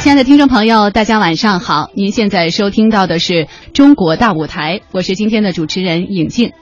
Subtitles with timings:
[0.00, 1.90] 亲爱的听众朋友，大家晚上好！
[1.94, 6.52] 您现在收听到的是《中国大舞台》，我是今天的主持人尹静。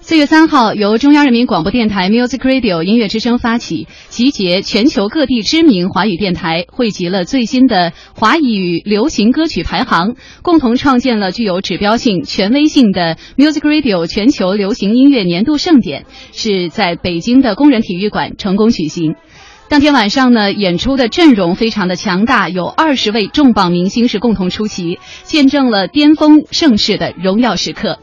[0.00, 19.14] 四月三号，由中央人民广播电台 Music Radio 音乐之声发起，集结全球各地知名华语电台，汇集了最新的华语流行歌曲排行，共同创建了具有指标性、权威性的 Music Radio 全球流行音乐年度盛典，是在北京的工人体育馆成功举行。
[19.68, 27.98] 当天晚上呢，演出的阵容非常的强大，有二十位重磅明星是共同出席，见证了巅峰盛世的荣耀时刻。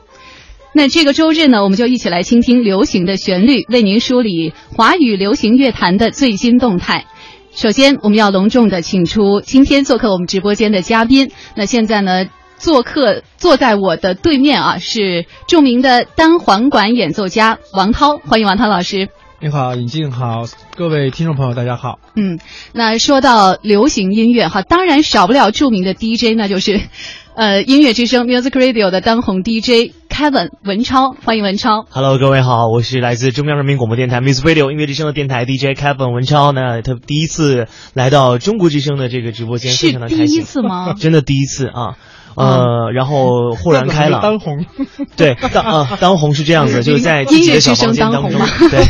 [0.73, 7.05] 那这个周日呢，我们就一起来倾听流行的旋律，为您梳理华语流行乐坛的最新动态。
[7.53, 11.31] 首先，我们要隆重的请出今天做客我们直播间的嘉宾。
[11.55, 12.25] 那现在呢，
[12.57, 19.07] 做客坐在我的对面啊，是著名的单簧管演奏家王涛，欢迎王涛老师。
[19.43, 20.45] 你好，尹静好，
[20.77, 21.99] 各位听众朋友，大家好。
[22.15, 22.39] 嗯，
[22.71, 26.79] 那说到流行音乐哈，当然少不了著名的 DJ，那就是，
[27.35, 31.85] 呃，音乐之声 Music Radio 的当红 DJ Kevin 文超，欢迎文超。
[31.89, 36.53] Hello，各位好，我是来自中央人民广播电台 Music Radio 音乐之声的电台 DJ Kevin 文超。
[36.53, 40.25] 那他第一次来到中国之声的这个直播间，非常的开心。
[40.25, 40.93] 第一次吗？
[40.97, 41.97] 真的第一次啊。
[42.35, 44.65] 呃，然后豁然开朗，当红，
[45.15, 48.83] 对，当啊当红是这样子，就是在自己的小房间当中，对。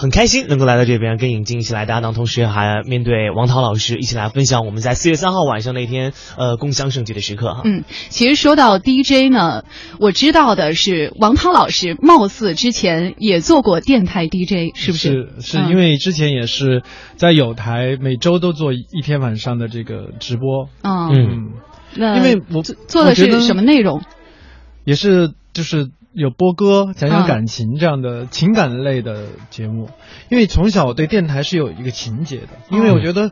[0.00, 7.60] 很开心能够来到这边，跟尹静一起来搭档，同时还面对王涛老师一起来分享我们在四月三号晚上那天呃共襄盛举的时刻哈。
[7.66, 9.64] 嗯，其实说到 DJ 呢，
[9.98, 15.28] 我知道的是王涛老师貌似之前也做过电台 DJ，是不是？
[15.38, 16.82] 是，是因为之前也是
[17.16, 20.70] 在有台每周都做一天晚上的这个直播。
[20.82, 21.50] 嗯，
[21.94, 24.00] 那因为我做的是什么内容？
[24.84, 25.90] 也是就是。
[26.12, 29.88] 有播歌，讲讲感情这样的情感类的节目，
[30.28, 33.30] 因为从小我对电台是有一个情节的，因为我觉得，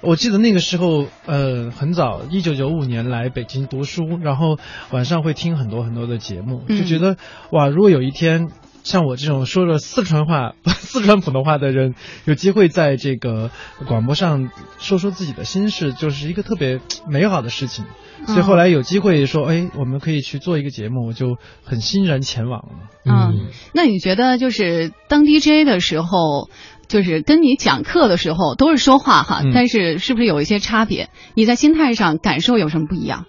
[0.00, 4.58] 我记得那个时候，呃，很早，一九九五年来北京读书，然后
[4.90, 7.16] 晚上会听很多很多的节目，就觉得
[7.50, 8.50] 哇，如果有一天。
[8.84, 11.94] 像我这种说着四川话、 四川普通话的人，
[12.26, 13.50] 有机会在这个
[13.88, 17.86] 广播上说说自己的心事，就是一个特别美好的事情。
[18.26, 22.68] 所以后来有机会说，哎，我们可以去做一个节目，我就很欣然前往了。
[23.04, 26.48] 嗯，那你觉得就是当 DJ 的时候，
[26.86, 31.10] 就是跟你讲课的时候都是说话哈，但是是不是有一些差别？
[31.34, 33.26] 你在心态上感受有什么不一样？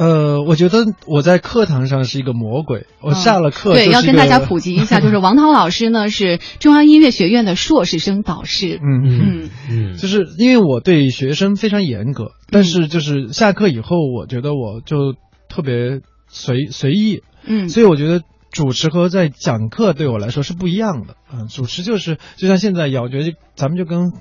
[0.00, 9.50] 呃，我觉得我在课堂上是一个魔鬼，我下了课对要跟大家普及一下， 就是王涛老师呢是中央音乐学院的硕士生导师，嗯嗯。
[9.68, 15.12] 嗯，就是因为我对学生非常严格，但是就是下课以后，我觉得我就
[15.50, 24.12] 特别随随意，嗯，所以我觉得主持和在讲课对我来说是不一样的，嗯，主持就是就像现在一样，我觉得咱们就跟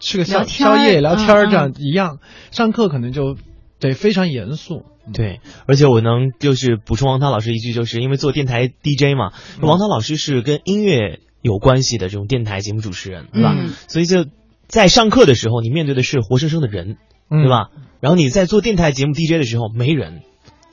[0.00, 2.20] 吃个宵宵夜聊天这样一样，
[2.52, 3.36] 上课可能就
[3.78, 4.86] 得非常严肃。
[5.12, 13.54] 对，而且我能就是补充王涛老师一句，就是因为做电台 DJ 嘛，王涛老师是跟音乐有关系的这种电台节目主持人，对吧？
[13.88, 14.26] 所以就
[14.66, 16.96] 在上课的时候，你面对的是活生生的人，
[17.30, 17.70] 对吧？
[18.00, 20.22] 然后你在做电台节目 DJ 的时候，没人，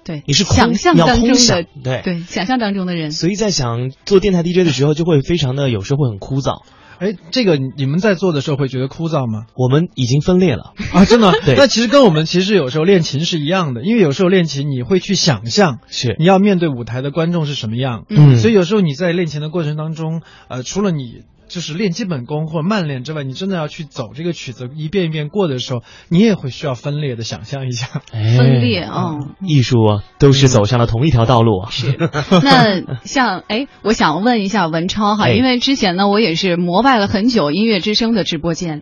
[0.03, 3.11] 对，你是想象当中的，对对，想象当中的人。
[3.11, 6.63] 所以在想做电台 DJ 的时候，就会非常的有时候会很枯燥。
[7.03, 9.45] 哎，这个你们在做的时候会觉得枯燥吗？
[9.55, 11.33] 我们已经分裂了啊，真的。
[11.43, 21.23] 对，那其实跟我们其实有时候练琴是一样的，因为有时候练琴你会去想象，是你要面对舞台的观众是什么样，嗯，所以有时候你在练琴的过程当中，呃，除了你。
[21.47, 28.01] 就是练基本功或者慢练之外，你真的要去走这个曲子一遍一遍过的时候，你也会需要分裂的想象一下。
[28.11, 29.15] 分裂啊，
[29.45, 29.77] 艺术
[30.19, 31.65] 都是走向了同一条道路。
[31.69, 31.97] 是。
[32.41, 38.81] 那像哎，我想问一下文超哈，因为之前呢，我也是膜拜了很久音乐之声的直播间，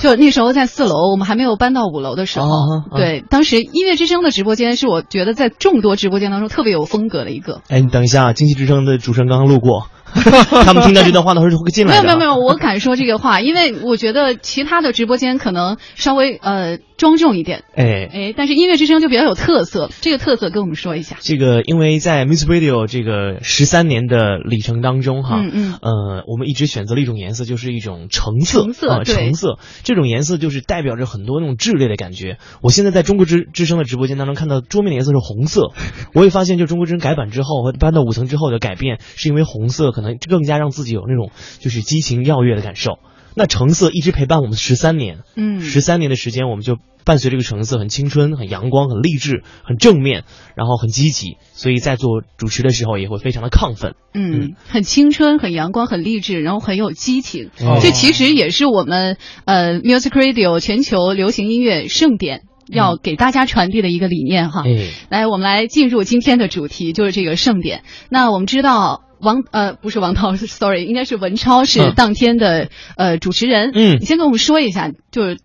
[0.00, 2.48] 就那时候在四楼，我们还没有搬到五楼的时候，
[2.96, 7.62] 对，当时音乐之声的直播间是我觉得在众多直播间当中特别有风格的一个。
[7.68, 9.88] 哎，你等一下，经济之声的主持人刚刚路过。
[10.64, 11.92] 他们听到这段话的时候就会进来。
[11.92, 17.64] 没有没有没有，我敢说这个话，因为我觉得其他的直播间可能稍微呃庄重一点。
[17.74, 21.16] 哎哎，但是音乐之声就比较有特色，这个特色跟我们说一下。
[21.20, 28.60] 这个因为在 Music Radio 这个十三年的里程当中哈，嗯嗯，呃，我们一直选择了一种颜色，就是一种橙色。
[28.60, 32.38] 橙色，橙色这种颜色就是代表着很多那种炽烈的感觉。
[32.62, 35.72] 我现在在中国之之声的直播间当中看到桌面的颜色是红色，
[36.14, 42.98] 我也发现就中国之声改版之后和搬到五层之后的改变，是因为红色可能更加让自己有那种就是激情耀跃的感受。
[43.34, 50.24] 那橙色一直陪伴我们十三年，嗯，十三年的时间，我们就伴随这个橙色，很青春、很阳光、很励志、很正面，
[50.56, 53.94] 然后很积极，所以在做主持的时候也会非常的亢奋。
[54.14, 57.50] 嗯，很青春、很阳光、很励志，然后很有激情。
[57.60, 62.42] 哦这其实也是我们呃 Music Radio 全球流行音乐盛典。
[62.66, 67.82] 要给大家传递的一个理念哈，嗯来，我们来进入今天的主题，就是这个盛典。
[68.08, 73.72] 那我们知道王呃不是王涛，sorry，应该是文超是嗯当天的、呃主持人。
[73.74, 75.38] 嗯你先跟我们说一下，就是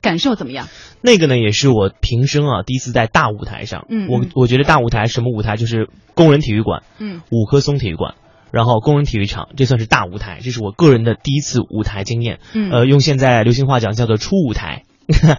[0.00, 0.68] 感受怎么样？
[1.00, 3.86] 那个呢，也是我平生啊第一次在大舞台上。
[3.88, 8.14] 嗯我我觉得大舞台什么舞台，就是工人体育馆、嗯五棵松体育馆，
[8.52, 12.38] 然后工人体育场，这算是大舞台，这是我个人的第一次舞台经验。
[12.52, 14.84] 嗯呃，用现在流行话讲叫做初舞台。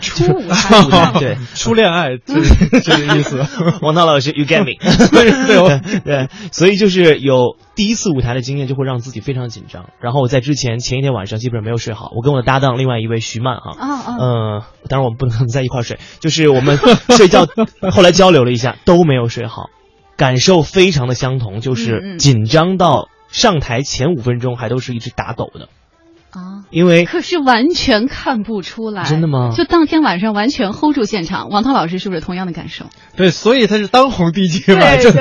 [0.02, 3.46] 初舞台 初舞台对，初恋爱就是 这个意思。
[3.82, 4.74] 王涛老师，you get me？
[5.10, 9.90] 对对对，所以就是有第一次舞台的经验，就会让自己非常紧张。
[10.00, 16.78] 然后我在之前前一天晚上基本上没有睡好，我跟我的搭档另外一位徐曼哈，啊啊嗯、当然我们不能在一块睡，就是我们
[17.10, 17.48] 睡觉，
[17.92, 19.70] 后来交流了一下，都没有睡好，
[20.18, 25.70] 感受非常的相同，就嗯是嗯紧张到上台前五分钟还都是一直打抖的，
[26.34, 26.66] 啊！
[26.72, 31.50] 因为可是完全看不出来，真的吗就当天晚上完全 hold 住现场。
[31.50, 32.86] 王涛老师是不是同样的感受？
[33.16, 35.12] 对，所以他是当红 DJ 嘛，对。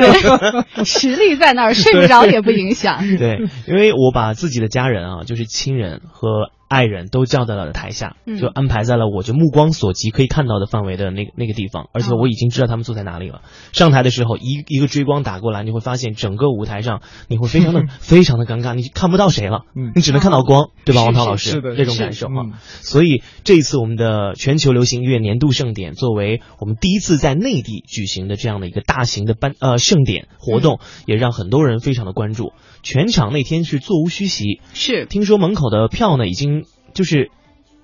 [0.75, 2.99] 对， 实力在那儿， 睡不着也不影响。
[3.19, 13.43] 对，因为我把自己的家人啊，就是亲人和爱人都叫到了台下，嗯就安排在了我就目光所及可以看到的范围的那个那个地方，而且哦我已经知道他们坐在哪里了。
[13.73, 21.51] 上台的时候，一一个追光打过来，你会发现整个舞台上你会非常的 非常的尴尬，你看不到谁了，嗯你只能看到光，对吧，王涛老师？
[21.51, 22.43] 是的这种感受啊。
[22.47, 32.53] 嗯所以这一次我们的全球流行音乐年度盛典，作为我们第一次在内地举行的这样的一个大型的颁呃盛典活动，也让很多人非常的关注。
[32.83, 36.62] 全场那天是座无虚席，是，听说门口的票呢已经
[36.95, 37.31] 就是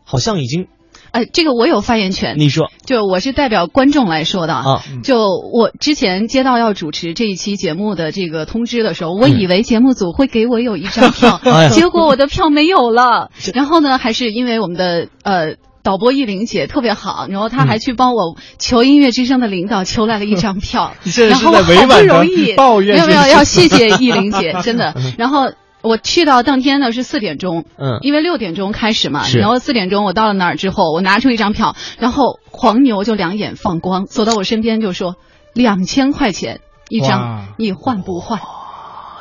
[0.04, 0.66] 好像已经
[1.10, 4.84] 呃，这个我有发言权，你说就我是代表观众来说的啊。
[5.02, 11.40] 就我之前接到要主持这一期节目的这个通知的时候，我以为节目组会给我有一张 票，
[11.70, 13.30] 结果我的票没有了。
[13.54, 15.56] 然后呢，还是因为我们的呃。
[15.80, 20.92] 导播艺玲姐特别好，然后她还去帮我求音乐之声的领导求来了一张票，
[21.30, 24.94] 然后我好不在委婉容易的抱怨没有没有是不是要谢谢艺玲姐，真的。
[25.16, 25.46] 然后
[25.82, 27.98] 我去到当天呢是四点钟，嗯。
[28.02, 35.16] 因为六点钟开始嘛，然后四点钟我到了那儿之后，我拿出一张票，然后黄牛就两眼放光，走到我身边就说
[35.54, 38.40] 两千块钱一张，你换不换？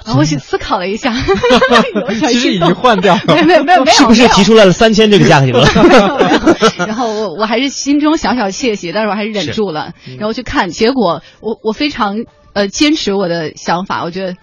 [0.06, 1.14] 然后我去思考了一下，
[2.30, 3.22] 其实已经换掉了。
[3.46, 5.68] 没有没有没有，是不是提出来了三千这个价格了？
[6.78, 14.36] 然后我我还是心中小小窃喜，但是我还是忍住了，然后去看，结果我我非常呃坚持我的想法，我觉得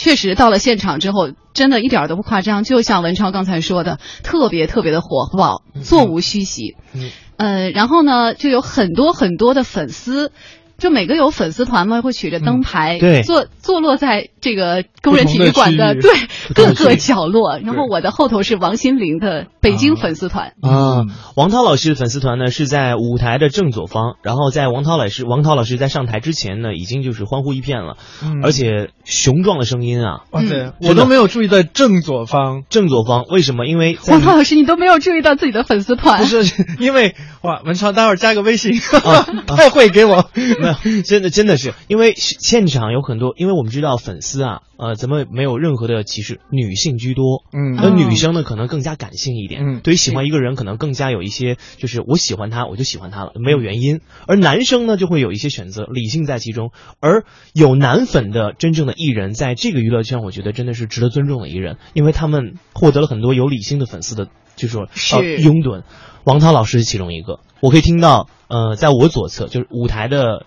[0.00, 6.74] 确实到了现场之后，真的一点儿都不夸张，就像文超刚才说的，特别特别的火爆，座无虚席。
[6.94, 10.32] 嗯呃，然后呢，就有很多很多的粉丝。
[10.80, 13.22] 就每个有粉丝团嘛，会举着灯牌，对。
[13.22, 16.12] 坐坐落在这个工人体育馆的不对
[16.54, 17.58] 各个角落。
[17.58, 21.04] 然后我的后头是王心凌的北京粉丝团，啊，
[21.36, 28.40] 王涛老师的粉丝团呢是在舞台的正左方，然后在王涛老师王涛老师在上台之前呢，已经就是欢呼一片了，嗯。
[28.42, 33.66] 而且雄壮的声音啊，哇塞嗯，我都没有注意到正左方，正左方为什么？
[33.66, 38.72] 因为王涛老师，你都没有注意到自己的粉丝团，不是因为哇，文超，待会儿加个微信，
[39.46, 40.30] 太会给我。
[41.04, 47.76] 真的真的是，因为现场有很多，因为我们知道粉丝啊，呃，咱们没有任何的歧视，女性居多，嗯。
[47.76, 49.80] 那哦女生呢可能更加感性一点，嗯。
[49.82, 54.00] 对于喜欢一个人可能更加有一些，就是我喜欢他，我就喜欢他了，没有原因。
[54.26, 56.70] 而男生呢就会有一些选择，理性在其中。
[57.00, 65.16] 而有男粉的真正的艺人，在这个娱乐圈，我觉得真的是值得尊重的艺人，因为他们获得了很多有理性的粉丝的，就是说是。
[65.16, 65.82] 呃拥趸。
[66.22, 70.44] 王涛老师是其中一个，我可以听到，呃，在我左侧就是舞台的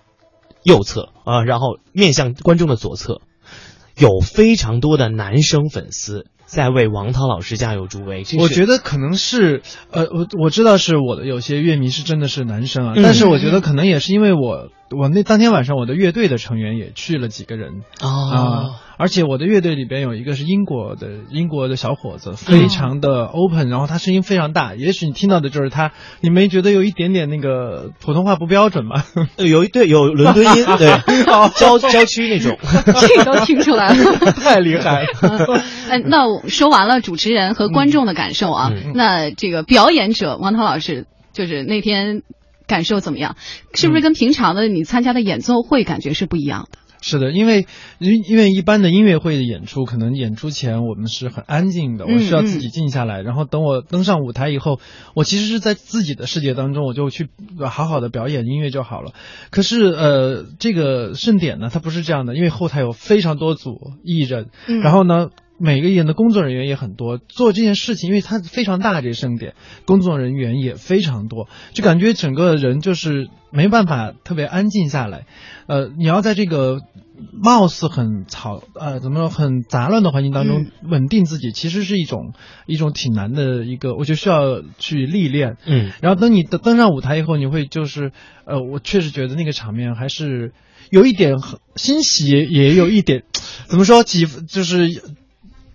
[0.64, 3.20] 右侧啊、然后面向观众的左侧，
[3.96, 8.24] 有非常多的男生粉丝在为王涛老师加油助威。
[8.38, 13.02] 我觉得可能是，呃，我我知道是我的有些乐迷是真的是男生啊，嗯。
[13.02, 29.04] 但是我觉得可能也是因为我我那当天晚上我的乐队的成员也去了几个人啊、啊，而且我的乐队里边有一个是英国的英国的小伙子，非常的 open，、然后他声音非常大，也许你听到的就是他，你没觉得有一点点那个普通话不标准吗？
[29.36, 32.56] 呃 有一对有伦敦音， 对郊郊区那种。
[32.84, 34.16] 这都听出来了。
[34.32, 35.62] 太厉害了。
[35.88, 42.22] 哎，那我说完了主持人和观众的感受啊，嗯那这个表演者王涛老师，就是那天
[42.66, 43.36] 感受怎么样？
[43.74, 46.78] 是不是跟平常的你参加的演奏会感觉是不一样的？
[47.06, 47.66] 是的，因为
[47.98, 54.80] 因因为一般的音乐会的演出，可能演出前我们是很安静的，我需要自己静下来，然后等我登上舞台以后，
[55.14, 59.12] 我其实是在自己的世界当中，我就去好好的表演音乐就好了。
[59.50, 64.48] 可是呃，这个盛典呢，它不是这样的，因为后台有非常多组艺人，
[64.82, 65.28] 然后呢。
[65.56, 69.54] 每个艺人的工作人员也很多，做这件事情，因为它非常大，这个盛典
[69.86, 75.26] 工作人员也非常多，就感觉整个人就是没办法特别安静下来。
[75.66, 76.80] 呃，你要在这个
[77.32, 82.34] 貌似很吵呃怎么说很杂乱的环境当中稳定自己，其实是一种
[82.66, 85.56] 一种挺难的一个，我觉得需要去历练。
[85.64, 88.10] 嗯，然后等你登登上舞台以后，你会就是
[88.44, 90.52] 呃，我确实觉得那个场面还是
[90.90, 93.22] 有一点很欣喜，也有一点
[93.68, 94.88] 怎么说几就是。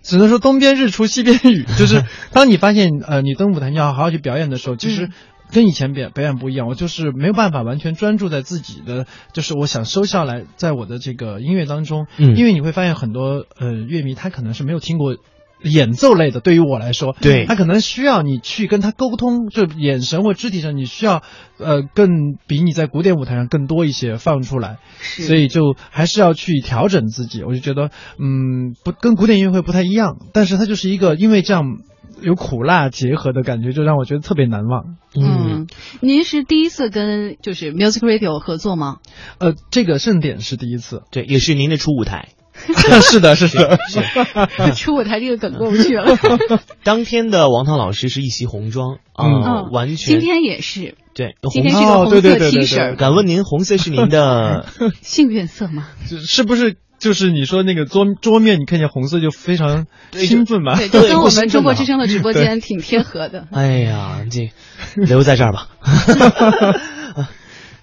[0.02, 5.10] 只能说东边日出西边雨，就是当你发现呃你登舞台你要好好去表演的时候，其实
[5.52, 15.16] 跟以前表表演不一样，我就是没有办法完全专注在自己的，就是我想收下来在我的这个音乐当中，因为你会发现很多呃乐迷他可能是没有听过。
[15.62, 21.22] 演奏类的，对于我来说，对他可能需要你去跟他沟通，就眼神或肢体上，你需要
[21.58, 22.08] 呃更
[22.46, 27.42] 比你在古典舞台上更多一些放出来，所以就还是要去调整自己。
[27.42, 31.64] 我就觉得，嗯，不跟古典音乐会不太一样，但是它就是一个因为这样
[32.22, 34.96] 有苦辣结合的感觉，就让我觉得特别难忘。
[35.14, 35.66] 嗯，
[36.00, 38.98] 您是第一次跟就是 Music Radio 合作吗？
[39.38, 42.30] 呃，这个盛典是第一次，对，也是您的初舞台。
[43.02, 43.78] 是的，是的，
[44.76, 46.16] 出舞台这个梗过不去了。
[46.84, 50.18] 当天的王涛老师是一袭红装啊，完全。
[50.18, 50.96] 今天也是。
[51.14, 52.96] 对，今天是个红色 T 恤。
[52.96, 54.66] 敢问您，红色是您的
[55.00, 55.88] 幸运色吗？
[56.26, 60.76] 是不是就是你说那个桌桌面，你看见红色就非常兴奋吧？
[60.76, 63.46] 对，就跟我们中国之声的直播间挺贴合的。
[63.52, 64.50] 哎呀，这
[64.94, 65.68] 留在这儿吧。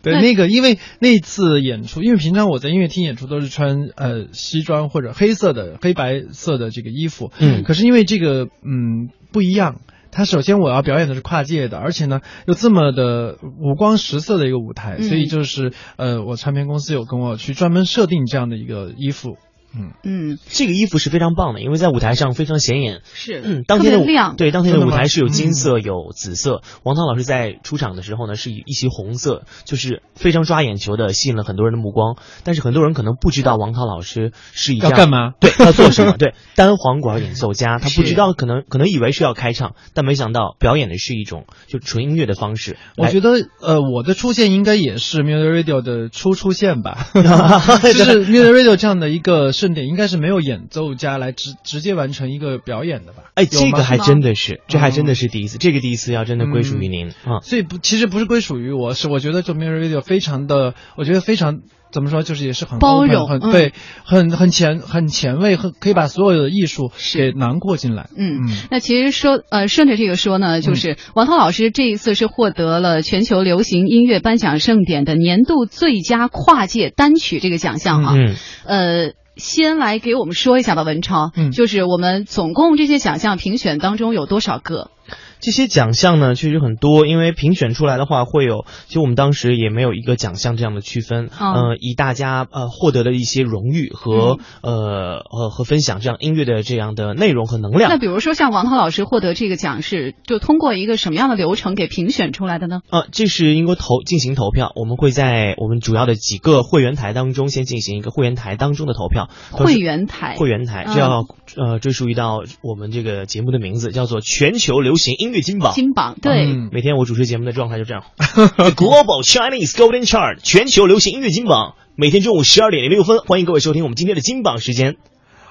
[0.02, 19.38] 对，那个因为那次演出，因为平常我在音乐厅演出都是穿呃西装或者黑色的黑白色的这个衣服，嗯，可是因为这个嗯不一样，它首先我要表演的是跨界的，而且呢又这么的五光十色的一个舞台，所以就是呃我唱片公司有跟我去专门设定这样的一个衣服。
[19.78, 23.02] 嗯嗯，这个衣服是非常棒的，因为在舞台上非常显眼。
[23.14, 24.36] 是，嗯，当天的亮。
[24.36, 26.62] 对，当天的舞台是有金色有紫色。
[26.84, 32.16] 王涛老师在出场的时候呢，是以一袭红色，就是非常抓眼球的，吸引了很多人的目光。
[32.44, 35.34] 但是很多人可能不知道王涛老师是一要干嘛？
[35.40, 36.14] 对，要做什么？
[36.20, 42.78] 对，单簧管演奏家，他不知道，可能可能以为是要开唱，但没想到表演的是一种就纯音乐的方式。
[42.98, 53.24] 我觉得，呃，我的出现应该也是 Music Radio 的初出现吧， 就是 Music Radio 这样的一个盛典，应该是没有演奏家来直直接完成一个表演的吧？
[53.36, 57.40] 哎，这个还真的是，这还真的是第一次，这个第一次要真的归属于您啊！
[57.42, 61.60] 所以不，其实不是归属于我，是我觉得做 Music Radio 非常的，我觉得非常。
[61.90, 62.22] 怎么说？
[62.22, 63.72] 就是也是很包容，很对，
[64.04, 68.10] 很很前很前卫，很可以把所有的艺术给囊括进来。
[68.18, 78.16] 嗯，那其实说呃，顺着这个说呢，就是王涛老师这一次是获得了全球流行音乐颁奖盛典的年度最佳跨界单曲这个奖项哈。
[78.18, 78.36] 嗯。
[78.66, 81.32] 呃，先来给我们说一下吧，文超。
[81.36, 81.52] 嗯。
[81.52, 84.92] 就是我们总共这些奖项评选当中有多少个？
[85.40, 97.90] 这些奖项呢，确实很多，因为评选出来的话会有，其实我们当时也没有一个奖项这样的区分，嗯，以大家呃获得的一些荣誉和呃呃和分享这样音乐的这样的内容和能量。
[97.90, 102.82] 那比如说像王涛老师获得这个奖是就通过一个什么样的流程给评选出来的呢？
[102.90, 109.30] 呃，这是应该投进行投票，我们会在我们主要的几个会员台当中先进行一个会员台当中的投票。
[109.52, 111.26] 会员台，会员台，这要
[111.58, 115.32] 呃追溯一到我们这个节目的名字叫做全球流行音。
[115.32, 118.04] 乐金榜，金榜对，每天我主持节目的状态就这样。
[118.18, 124.96] Global Chinese Golden Chart 全球流行音乐金榜，每天中午十二点零六分，欢迎各位收听我们今天的金榜时间。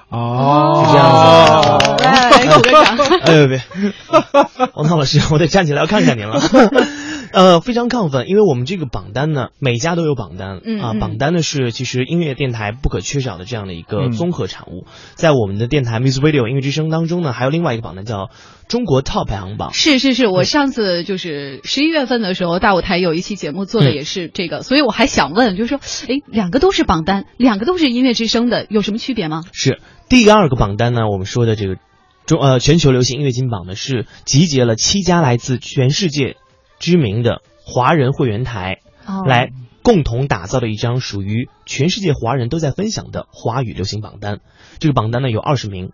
[0.09, 2.03] 哦，是这样子。
[2.03, 2.97] 来，鼓个掌。
[3.21, 3.61] 哎别，
[4.73, 6.39] 王涛老师，我得站起来要看看您了。
[7.31, 10.93] 呃，非常亢奋，因为我们这个榜单呢，每家都有榜单啊。
[10.99, 14.85] 榜单呢是其实音乐电台不可缺少的这样的一个综合产物。
[15.15, 18.29] 在我们的电台 Music Radio 音乐之声当中呢，还有另外一个榜单叫
[18.67, 19.73] 中国 Top 排行榜。
[19.73, 29.43] 是是是，我上次就是十一月份的时候，大舞台有一期节目做的也是这个，所以我还想问，就是说，哎，两个都是榜单，两个都是音乐之声的，有什么区别吗？
[29.51, 29.79] 是
[30.09, 31.75] 第二个榜单呢，我们说的这个
[32.25, 36.37] 中呃全球流行音乐金榜呢，是集结了七家来自全世界。
[36.79, 38.79] 知名的华人会员台
[39.25, 39.51] 来
[39.83, 44.41] 共同打造的一张属于全世界华人都在分享的华语流行榜单。
[44.79, 45.91] 这个榜单呢有二十名，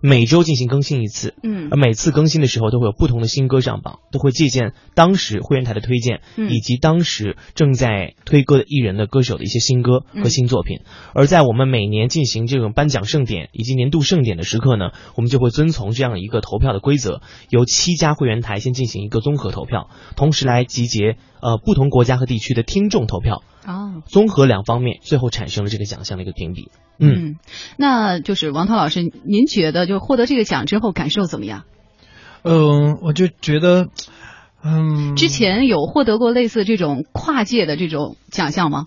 [0.00, 10.80] 每周进行更新一次，嗯，而每次更新的时候都会有不同的新歌上榜，都会借鉴当时会员台的推荐，以及当时正在推歌的艺人的歌手的一些新歌和新作品。
[11.14, 26.70] 而在我们每年进行这种颁奖盛典以及年度盛典的时刻呢，我们就会遵从这样一个投票的规则，由七家会员台先进行一个综合投票，同时来集结呃不同国家和地区的听众投票，哦，综合两方面，最后产生了这个奖项的一个评比。
[26.98, 27.36] 嗯，
[27.76, 31.64] 那就是王涛老师，您觉得就获得这个奖之后感受怎么样？
[32.42, 33.88] 嗯，我就觉得，
[34.62, 38.86] 嗯，之前有获得过类似这种跨界的这种奖项吗？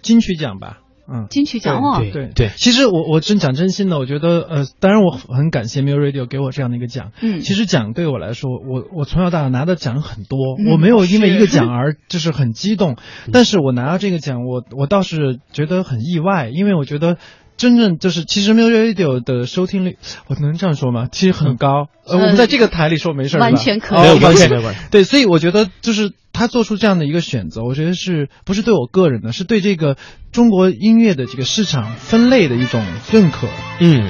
[0.00, 0.78] 金曲奖吧。
[1.10, 7.12] 嗯，金曲奖哦，对对，其实我我真讲真心的，我觉得呃，当然我很感谢 m u Radio 给我这样的一个奖。
[7.22, 10.38] 嗯，其实奖对我来说，我我从小到大拿的奖很多，
[10.70, 12.96] 我没有因为一个奖 而就是很激动，
[13.32, 17.16] 但是我拿到这个奖，我我倒是觉得很意外，因为我觉得。
[17.58, 19.98] 真正就是，其实 m u Radio 的收听率，
[20.28, 21.08] 我能这样说吗？
[21.10, 21.88] 其实很高。
[22.06, 24.80] 呃，我们在这个台里说没事完全可以，没有关系，没有关系。
[24.92, 29.96] 对，所以我觉得就是他做出这样的一个选择，我觉得是不是对我个人的，是对这个
[30.30, 33.48] 中国音乐的这个市场分类的一种认可。
[33.80, 34.08] 嗯，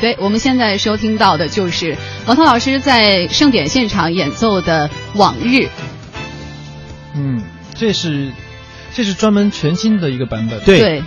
[0.00, 4.88] 对，我们现在收听到的就是王涛老师在盛典现场演奏的
[5.18, 5.56] 《往日》。
[7.14, 7.42] 嗯，
[7.74, 8.32] 这是
[8.94, 10.60] 这是专门全新的一个版本。
[10.60, 10.78] 对。
[10.78, 11.02] 这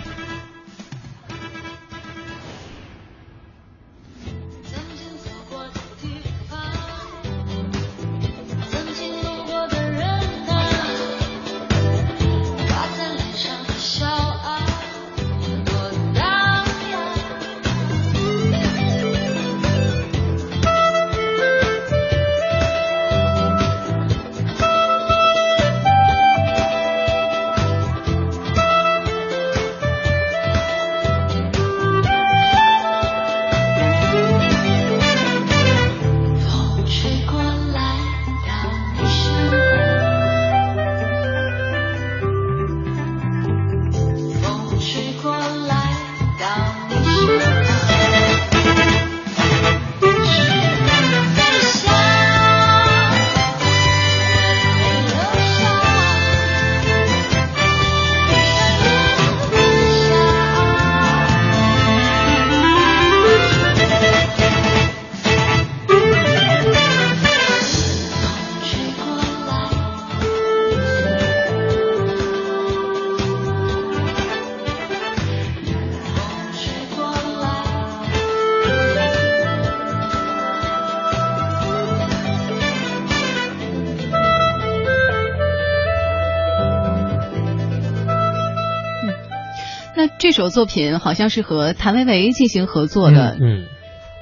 [90.40, 93.66] 首作品好像是和谭维维进行合作的，嗯，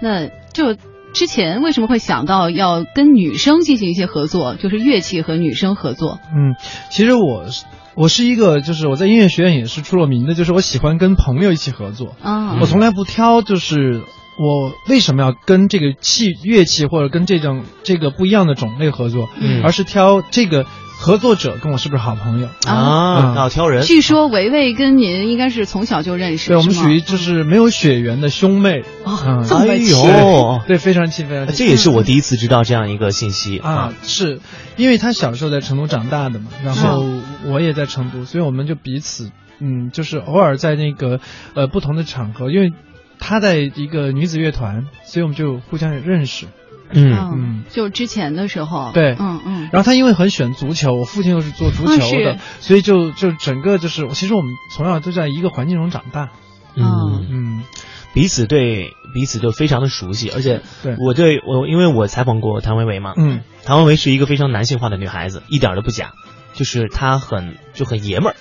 [0.03, 0.77] 那就
[1.15, 6.19] 之前为什么会想到要跟女生进行一些合作，就是乐器和女生合作？
[6.35, 6.57] 嗯，
[6.91, 7.45] 其实我
[7.95, 14.03] 我是一个，就是我在音乐学院也是出了名的，就是我喜欢跟朋友一起合作啊，我从来不挑，就是
[14.41, 20.67] 我为什么要跟这个器乐器或者跟这种这个不一样的种类合作，嗯，而是挑这个。
[21.01, 23.35] 合作者跟我是不是好朋友啊？
[23.37, 23.85] 要挑人。
[23.85, 28.83] 据说维维跟您应该是从小就认识，对，我们属于就是没有血缘的兄妹。
[29.05, 31.55] 啊，这么亲，对，非常亲，非常亲。
[31.55, 33.95] 这也是我第一次知道这样一个信息啊！
[34.03, 34.41] 是
[34.77, 37.05] 因为他小时候在成都长大的嘛，然后
[37.47, 39.31] 我也在成都，所以我们就彼此，
[39.61, 41.21] 嗯，就是偶尔在那个
[41.55, 42.73] 呃不同的场合，因为
[43.21, 46.47] 他在一个女子乐团，所以我们就互相认识。
[46.91, 56.31] 嗯嗯，就之前的时候，对，嗯嗯，然后他因为很喜欢足球，我父亲又是做足球的，所以就就整个就是，其实我们从小都在一个环境中长大，
[56.75, 57.27] 嗯。
[57.31, 57.63] 嗯，
[58.15, 60.63] 彼此对彼此就非常的熟悉，而且
[60.99, 66.13] 我对我因为我采访过谭维维嘛，嗯，谭维维是一个非常男性化的女孩子，一点都不假，
[66.55, 68.37] 就是她很就很爷们儿。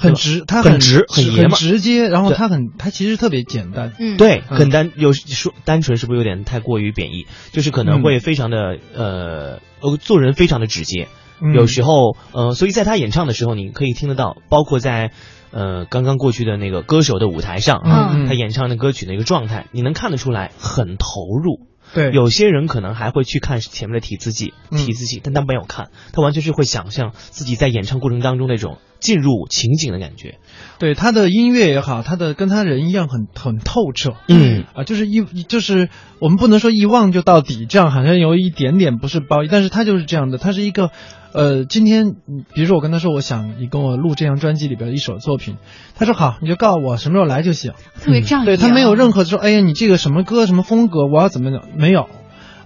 [0.00, 2.08] 很直，他很直，很爷们，直接。
[2.08, 3.92] 然后他很，他其实特别简单。
[3.98, 7.26] 嗯，对，很单，有说单纯是不是有点太过于贬义？
[7.52, 11.08] 就是可能会非常的呃呃，做人非常的直接。
[11.54, 15.10] 有时候呃，所以在他演唱的时候，你可以听得到，包括在
[15.50, 21.06] 呃刚刚过去的那个歌手的舞台上，嗯，他演唱的歌曲的一个状态，你能看得出来很投
[21.42, 21.69] 入。
[21.94, 30.38] 对，有些人可能还会去看前面的提字记，提字记，但他没有看，他完全是会想象自己在演唱过程当中那种进入情景的感觉。
[30.78, 34.64] 对他的音乐也好，他的跟他人一样很很透彻，嗯。
[34.74, 35.88] 啊，就是一就是
[36.20, 40.90] 我们不能说一望就到底，这样好像有一点点不是褒义，但是他就是这样的，他是一个，
[41.32, 42.16] 呃，今天
[42.54, 45.56] 比如说我跟他说我想你跟我录这张专辑里边的一首作品，
[45.94, 52.08] 他说好，你就告诉我什么时候来就行，特别仗义、对他没有任何说哎呀你这个什么歌什么风格我要怎么样没有。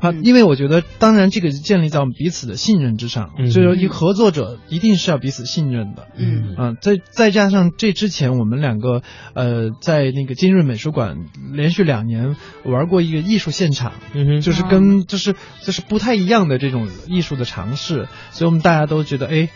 [0.04, 6.08] 啊，因为我觉得，当然这个建立在我们彼此的信任之上，所以说一合作者一定是要彼此信任的。
[6.16, 6.54] 嗯。
[6.56, 9.02] 啊，再再加上这之前我们两个
[9.34, 11.16] 呃在那个金润美术馆
[11.52, 19.48] 连续两年玩过一个艺术现场，嗯，就是跟就是就是不太一样的这种艺术的尝试，所以我们大家都觉得哎，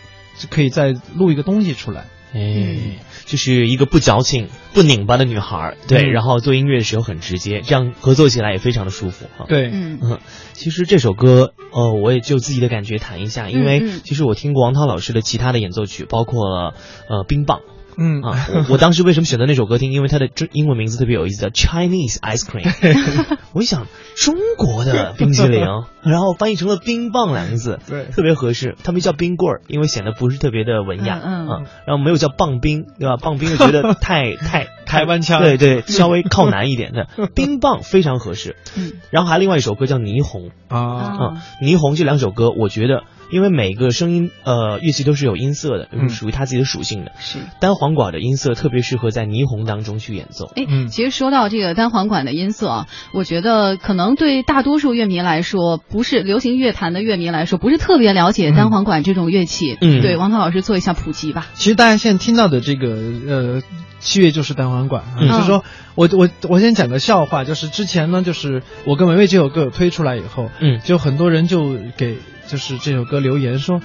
[0.49, 2.05] 可以再录一个东西出来。
[2.31, 9.45] 哎，就是一个不矫情、不拧巴的女孩，对，然后做音乐的时候很直接，这样合作起来也非常的舒服哈。
[9.47, 10.17] 对，嗯，
[10.53, 16.73] 其实这首歌，呃，我也就自己的感觉谈一下，因为其实我听过王涛老师的其他的演奏曲，包括
[17.07, 17.59] 呃冰棒。
[17.99, 19.91] 嗯啊，我当时为什么选择那首歌听？
[19.91, 23.37] 因为它的中英文名字特别有意思，叫 Chinese Ice Cream。
[23.53, 25.61] 我一想，中国的冰淇淋，
[26.03, 28.75] 然后翻译成了冰棒两个字，对，特别合适。
[28.83, 33.17] 他们叫冰棍儿，因为显得不是特别的文雅，嗯啊，然后没有叫棒冰，对吧？
[33.17, 38.57] 棒冰又觉得 太太台湾腔，对对，稍微靠南一点 的冰棒非常合适。
[38.75, 43.03] 嗯，然后还另外一首歌叫霓虹啊啊，霓虹这两首歌，我觉得。
[43.31, 47.11] 因为每个声音呃乐器都是有音色的，嗯，属于它自己的属性的。
[47.19, 50.47] 是单簧管的音色特别适合在霓虹当中去演奏。
[50.55, 59.77] 哎，其实说到这个单簧管的音色啊，我觉得可能对大多数乐迷来说，不是流行乐坛的乐迷来说，不是特别了解单簧管这种乐器。
[59.79, 61.45] 嗯，对，王涛老师做一下普及吧。
[61.53, 62.87] 其实大家现在听到的这个
[63.27, 63.61] 呃
[63.99, 65.63] 器乐就是单簧管，就是说
[65.95, 72.17] 我我我先讲个笑话，就是之前呢，就是我跟维维这首歌推出来以后，嗯，就很多人就给。
[72.49, 73.79] 就是这首歌留言说，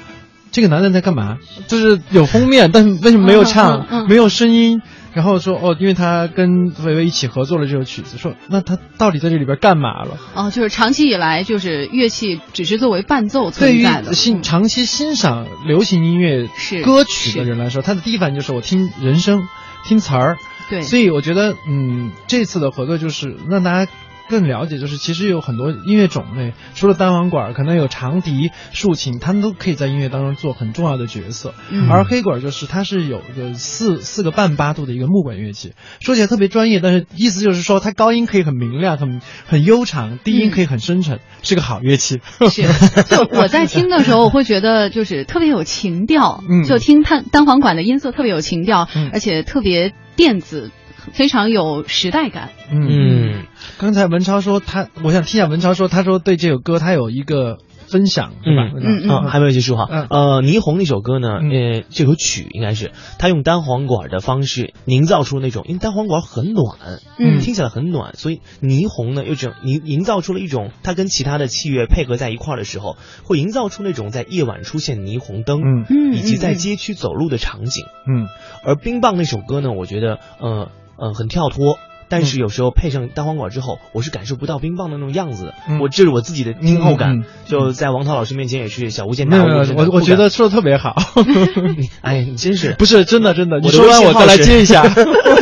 [0.50, 1.36] 这个男的在干嘛？
[1.68, 4.80] 就是有封面，但是为什么没有唱，嗯嗯、没有声音？
[5.12, 10.16] 然后说哦，因为他跟维维一起合作了这首曲子，说那他到底在这里边干嘛了？
[10.34, 14.04] 哦，就是长期以来，就是乐器只是作为伴奏存在的。
[14.04, 16.48] 对于欣长期欣赏流行音乐
[16.82, 19.46] 歌曲的人来说，他的第一反应就是我听人声、
[19.84, 20.38] 听词儿。
[20.70, 23.92] 对，所以我觉得，嗯，这次的合作就是让大家。
[24.28, 31.54] 更了解，就是其实有很多音乐种类，除了单簧管，可能有长笛、竖琴，他们都可以在音乐当中做很重要的角色。
[31.70, 42.20] 嗯、而黑管就是它是有个四四个半八度的一个木管乐器，说起来特别专业，但是意思就是说它高音可以很明亮、很很悠长，低音可以很深沉，嗯、是个好乐器。
[42.50, 42.62] 是，
[43.08, 50.70] 就我在听的时候，我会觉得就是特别有情调，嗯，就听单单簧管的音色特别有情调，嗯、而且特别电子。
[51.12, 52.50] 非常有时代感。
[52.70, 53.44] 嗯，
[53.78, 58.70] 刚才文超说他，我想听一下文超说，他说对这首歌他有一个分享，对吧？
[58.74, 59.86] 嗯嗯啊，还没有结束哈。
[59.90, 66.78] 嗯、呃，霓虹那首歌呢，嗯、呃，这首曲应该是他用单簧管的方式营造出那种，因为单簧管很暖，
[67.18, 78.26] 嗯，听起来很暖，所以霓虹呢又整营营造出了一种，它跟其他的器乐配合在一块儿的时候，会营造出那种在夜晚出现霓虹灯，嗯，以及在街区走路的场景，嗯。
[78.64, 80.70] 而冰棒那首歌呢，我觉得，呃。
[80.98, 81.78] 嗯，很跳脱，
[82.08, 85.54] 但是有时候配上单簧管之后，我是感受不到冰棒的那种样子的。
[85.68, 89.48] 嗯、我这是我自己的听后感，嗯嗯、就在王涛老师面前也是小巫见大巫。
[89.76, 90.94] 我我觉得说的特别好。
[92.02, 93.60] 哎，你真是不是真的真的？
[93.60, 94.84] 你说完我再来接一下。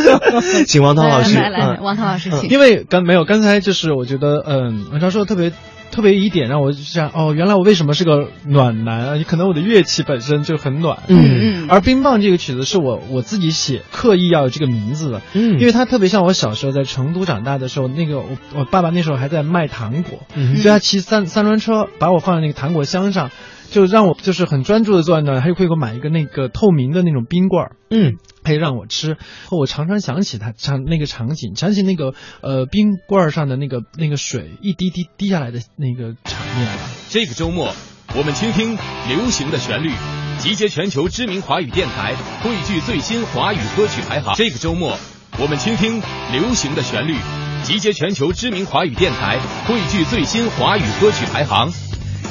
[0.67, 2.49] 请王涛老师来来来，王涛老师请。
[2.49, 5.51] 因为刚没有刚才就是我觉得嗯，文超说的特别。
[5.93, 9.23] 特别一点让我想哦，原来我为什么是个暖男啊？
[9.27, 11.03] 可能我的乐器本身就很暖。
[11.07, 11.67] 嗯嗯。
[11.69, 15.21] 而冰棒这个曲子是我我自己写，刻意要有这个名字的。
[15.33, 15.59] 嗯。
[15.59, 23.29] 因为它特别像我小时候在成都长大的时候，那个我我爸爸那时候还在卖糖果，嗯、所以他骑三三轮车把我放在那个糖果箱上，
[23.71, 27.75] 就让我就是很专注的坐在那儿，他就会给我买一个那个透明的那种冰棍儿。
[27.89, 28.15] 嗯。
[28.43, 29.15] 可以让我吃，
[29.51, 36.67] 我常常想起他场那个场景，想起那个呃冰棍儿上的那个那个水一滴滴滴下来的那个场面。
[37.07, 37.73] 这个周末，
[38.17, 39.91] 我们倾听流行的旋律，
[40.39, 44.35] 集结全球知名华语电台，汇聚最新华语歌曲排行。
[44.35, 44.97] 这个周末，
[45.39, 46.01] 我们倾听
[46.33, 47.15] 流行的旋律，
[47.63, 51.71] 集结全球知名华语电台，汇聚最新华语歌曲排行。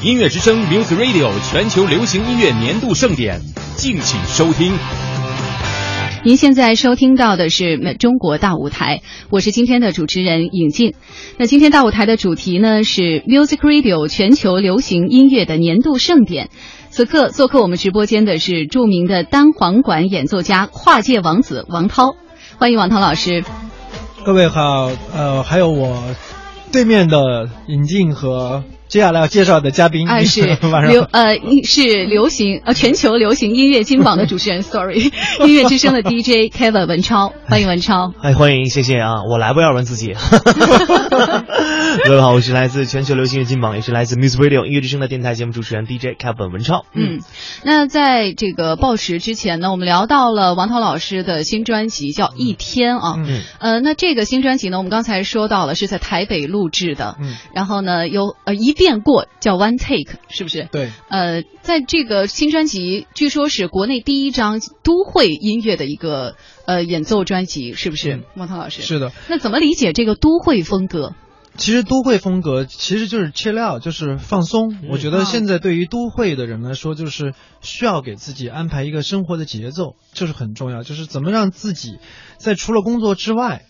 [0.05, 3.41] 音乐之声 Music Radio 全球流行音乐年度盛典，
[3.77, 4.73] 敬请收听。
[6.25, 8.99] 您现在收听到的是《中国大舞台》，
[9.31, 10.95] 我是今天的主持人尹静。
[11.39, 16.51] 那今天大舞台的主题呢是 Music Radio 全球流行音乐的年度盛典。
[16.91, 22.17] 此刻做客我们直播间的是著名的单簧管演奏家、跨界王子王涛，
[22.59, 23.45] 欢迎王涛老师。
[24.25, 26.03] 各位好，呃，还有我
[26.73, 28.65] 对面的尹静和。
[28.93, 30.43] 接下来要介绍的嘉宾啊是
[30.87, 35.11] 流呃是流行呃全球流行音乐金榜的主持人， sorry，
[35.47, 38.13] 音乐之声的 DJ Kevin 文超，欢迎文超。
[38.21, 40.13] 哎，欢迎，谢谢啊，我来不要问自己。
[42.05, 46.85] 各位好，我是来自全球流行乐金榜，也是来自 Music Radio 音乐之声的电台节目主持人 DJ Kevin 文超。
[46.93, 47.21] 嗯，
[47.65, 53.15] 那在这个报时之前呢，我们聊到了王涛老师的新专辑叫《一天》啊。
[53.17, 53.41] 嗯。
[53.59, 57.17] 呃，那这个新专辑呢，我们刚才说到了是在台北录制的。
[57.19, 57.37] 嗯。
[57.55, 60.69] 然后呢，有呃一遍过叫 One Take，是不是？
[60.73, 60.91] 对。
[61.09, 66.35] 呃，在这个新专辑，据说是国内第一张都会音乐的一个
[66.67, 68.25] 呃演奏专辑，是不是？
[68.35, 68.83] 莫涛老师。
[68.83, 69.13] 是的。
[69.29, 71.15] 那怎么理解这个都会风格？
[71.57, 74.75] 其实都会风格其实就是 chill out，就是放松。
[74.91, 80.83] 我觉得现在对于都会的人来说，就是需要给自己安排一个生活的节奏，这是很重要。
[80.83, 81.99] 就是怎么让自己
[82.39, 83.67] 在除了工作之外，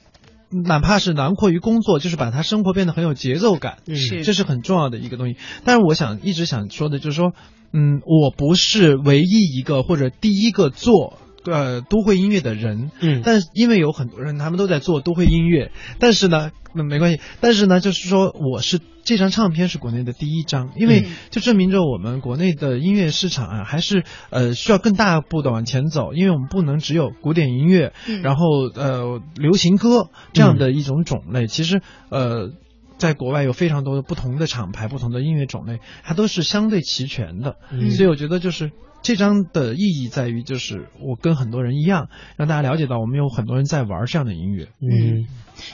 [0.64, 5.36] 哪怕是囊括于工作，就是把他生活变得很有节奏感，是这是很重要的一个东西。
[5.64, 7.32] 但是我想一直想说的就是说，
[7.72, 11.18] 嗯，我不是唯一一个或者第一个做。
[11.44, 32.50] 呃，都会音乐的人，嗯，但因为有很多人，他们都在做都会音乐，但是呢，那没关系，但是呢，就是说，我是这张唱片是国内的第一张，因为就证明着我们国内的音乐市场啊，还是呃需要更大步的往前走，因为我们不能只有古典音乐，然后呃流行歌这样的一种种类，其实呃，
[32.98, 37.56] 在国外有非常多的不同的厂牌、不同的音乐种类，它都是相对齐全的，
[37.90, 38.70] 所以我觉得就是。
[39.02, 44.68] 这张的意义在于，就是我跟很多人一样，让大家了解到我们有很多人在玩这样的音乐。
[44.80, 45.26] 嗯，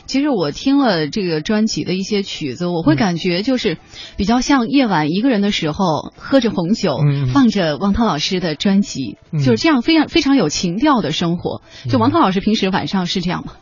[0.07, 3.77] 其实我听了这个专辑的一些曲子，我会感觉就是
[4.17, 6.99] 比较像夜晚一个人的时候，喝着红酒，
[7.33, 11.63] 放着王涛老师的专辑，就是这样非常非常有情调的生活。
[11.89, 13.53] 就王涛老师平时晚上是这样吗？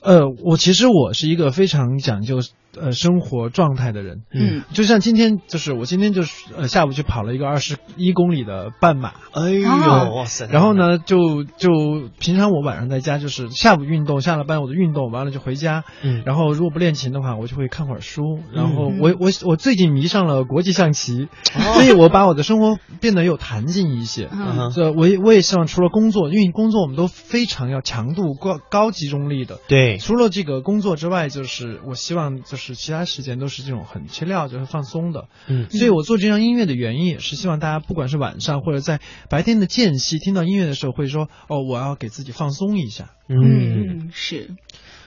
[0.00, 2.40] 呃，我其实我是一个非常讲究。
[2.80, 9.68] 呃，生活状态的人，嗯，就像今天，就是我今天就是呃下午去跑了一个二十一公里的半马，哎呦，
[10.14, 10.46] 哇塞！
[10.50, 11.70] 然后呢，就就
[12.18, 21.28] 平常我晚上在家就是下午运动，下了班我就运动，完了就回家，嗯，然后如果不练琴的话，我就会看会儿书，然后我我我最近迷上了国际象棋，
[21.74, 32.65] 所以我把我的生活变得有弹性一些，嗯，这我我也希望除了工作，因为工作我们都非常要强度高高集中力的，对，除了这个工作之外，就是我希望就是。
[32.66, 35.28] 是其他时间都是这种很切料，就是放松的。
[35.46, 39.00] 嗯，所以我做这张音乐的原因也是希望大家不管是晚上或者在
[39.30, 43.10] 白天的间隙听到音乐的时候，会说哦，我要给自己放松一下。
[43.28, 44.56] 嗯，是。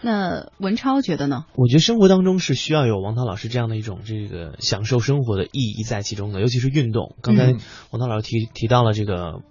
[0.02, 1.46] 那文超觉得呢？
[1.56, 7.16] 我觉得生活当中是需要有王涛老师这样的一种这个享受生活的意义在其中的，尤其是运动。
[7.22, 7.54] 刚才
[7.92, 9.42] 王涛老师提提到了这个。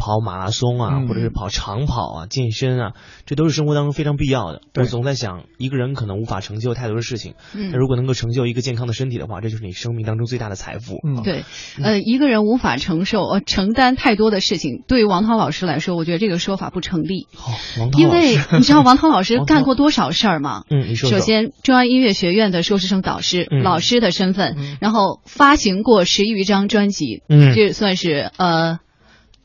[0.00, 2.92] 跑马拉松啊，或者是跑长跑啊，健身啊，
[3.26, 4.62] 这都是生活当中非常必要的。
[4.74, 10.96] 我总在想，一个人可能无法成就太多的事情，那如果能够成就一个健康的身体的话，这就是你生命当中最大的财富。
[11.06, 11.44] 嗯，对，
[11.82, 17.26] 呃，一个人无法承受呃承担太多的事情，对于王涛老师来说，我觉得这个说法不成立。
[17.34, 20.64] 好，王涛因为 你知道王涛老师干过多少事儿吗？
[20.72, 21.10] 嗯，你说。
[21.10, 28.78] 首先，中央音乐学院的硕士生导师，老师的身份，然后发行过十余张专辑，嗯，这算是呃。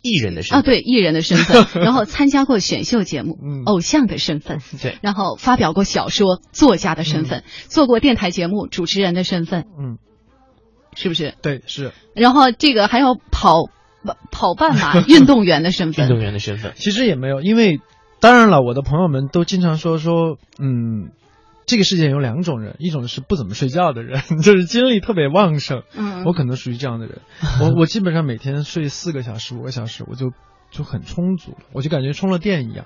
[0.05, 0.59] 艺人的身份。
[0.59, 3.63] 啊，对艺人的身份， 然后参加过选秀节目，嗯。
[3.65, 9.97] 偶像的身份， 对，然后发表过小说，作家的身份，做过电台节目主持人的身份，嗯，
[10.95, 11.33] 是不是？
[11.41, 11.91] 对，是。
[12.13, 13.69] 然后这个还有跑
[14.31, 17.79] 跑半马 运动员的身份，运动员的身份，其实也没有，因为
[18.19, 21.09] 当然了，我的朋友们都经常说说，嗯。
[21.65, 25.83] 这个世界有两种人，一种是不怎么睡觉的人， 就是精力特别旺盛。
[25.95, 27.21] 嗯，我可能属于这样的人。
[27.61, 30.31] 我 我基本上每天睡四个小时、五个小时，我就
[30.71, 32.85] 就很充足了，我就感觉充了电一样。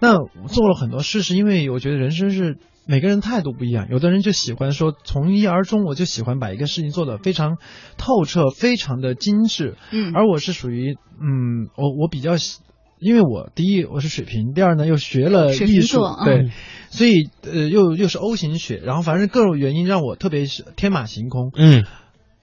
[0.00, 3.88] 那做了很多事，是因为我觉得人生是每个人态度不一样。
[3.90, 7.56] 有的人就喜欢说从一而终，我就喜欢把一个事情做得非常
[7.96, 9.76] 透彻、非常的精致。
[9.90, 12.60] 嗯，而我是属于嗯，我我比较喜。
[13.00, 16.50] 因为我第一我是水瓶，第二呢又学了艺术，对，
[16.90, 21.84] 所以呃又又是 O 型血，然后反正各种原因让我特别是天马行空，嗯。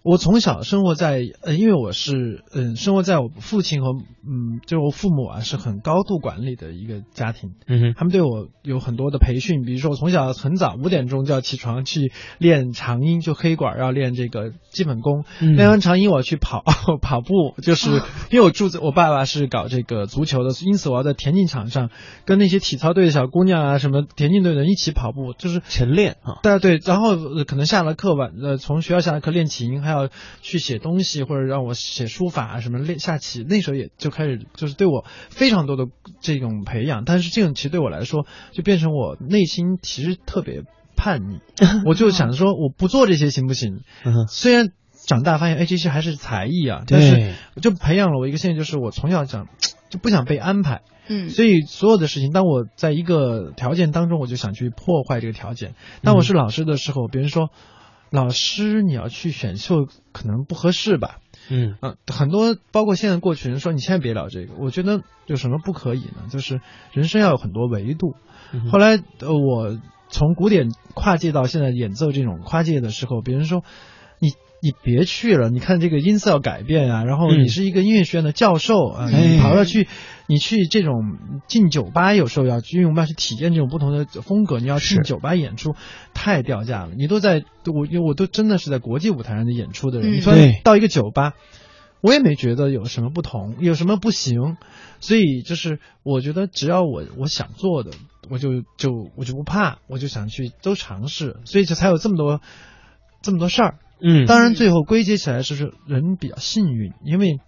[0.06, 3.88] 我从小生活在呃，因为我是嗯，生活在我父亲和
[4.24, 7.56] 嗯，就是我父母啊，是很高度管理的一个家庭。
[7.66, 15.26] 嗯哼，他们对我有很多的培训，比如说我从小很早五点钟就要起床去练长音，就黑管要练这个基本功。
[15.40, 16.64] 练完长音，我去跑
[17.02, 17.90] 跑步，就是
[18.30, 21.90] 因为我住在我爸爸是搞这个足球的，因此我要在田径场上
[22.26, 26.42] 跟那些体操队的小姑娘啊，什么田径队的人一起跑步，就是晨练啊。
[26.44, 27.16] 对对，然后
[27.48, 29.95] 可能下了课晚呃，从学校下了课练琴，还有。
[29.96, 30.10] 要
[30.42, 35.86] 去写东西，或者让我写书法什么练下棋，那时候也就开始就是对我非常多的
[36.22, 37.04] 这种培养。
[37.06, 40.64] 但是这种其实对我来说，就变成我内心其实特别
[40.96, 41.40] 叛逆，
[41.86, 43.82] 我就想说我不做这些行不行？
[44.28, 44.70] 虽然
[45.08, 49.48] 长大发现，哎，这些还是才艺啊，但是就培养了我一个现象，就是我从小想
[49.90, 55.76] 就不想被安排，嗯，所以所有的事情，当我在一个条件当中，我就想去破坏这个条件。
[56.02, 57.50] 当我是老师的时候，别人说
[58.16, 61.20] 老师你要去选秀可能不合适吧？
[61.50, 66.28] 嗯啊，很多包括现在过去人说你千万别聊这个，我觉得有什么不可以呢？
[66.30, 68.16] 就是人生要有很多维度。
[68.72, 69.78] 后来呃，我
[70.10, 73.64] 从古典跨界到现在演奏这种跨界的时候，别人说
[74.62, 79.88] 你你别去了，你看这个音色要改变啊，然后你是一个音乐学院的教授啊，你跑要去
[80.28, 85.76] 你去这种进酒吧，有时候要去，因为我们要去体验这种不同的风格，你要进酒吧演出
[86.16, 86.94] 太掉价了。
[86.98, 91.34] 你都在我因为我都真的是在国际舞台上的演出的人，你说到一个酒吧。
[92.02, 94.58] 我也没觉得有什么不同，有什么不行，
[95.00, 97.92] 所以就是我觉得只要我我想做的，
[98.30, 102.42] 我就就我就不怕，我就想去都尝试，所以就才有这么多
[103.24, 103.80] 这么多事儿。
[104.02, 107.40] 嗯，当然最后归结起来是人比较幸运，因为。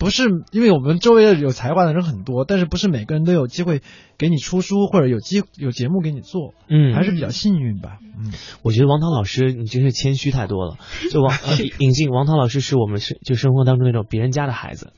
[0.00, 3.82] 不是，因为我们周围的有才华的人很多，但是不是每个人都有机会
[4.16, 7.98] 给你出书或者有机有节目给你做，嗯，还是比较幸运吧。
[8.16, 10.76] 嗯，我觉得王涛老师你真是谦虚太多了。
[11.10, 11.36] 就王
[11.80, 14.92] 引进，王涛老师是我们生就生活当中那种别人家的孩子，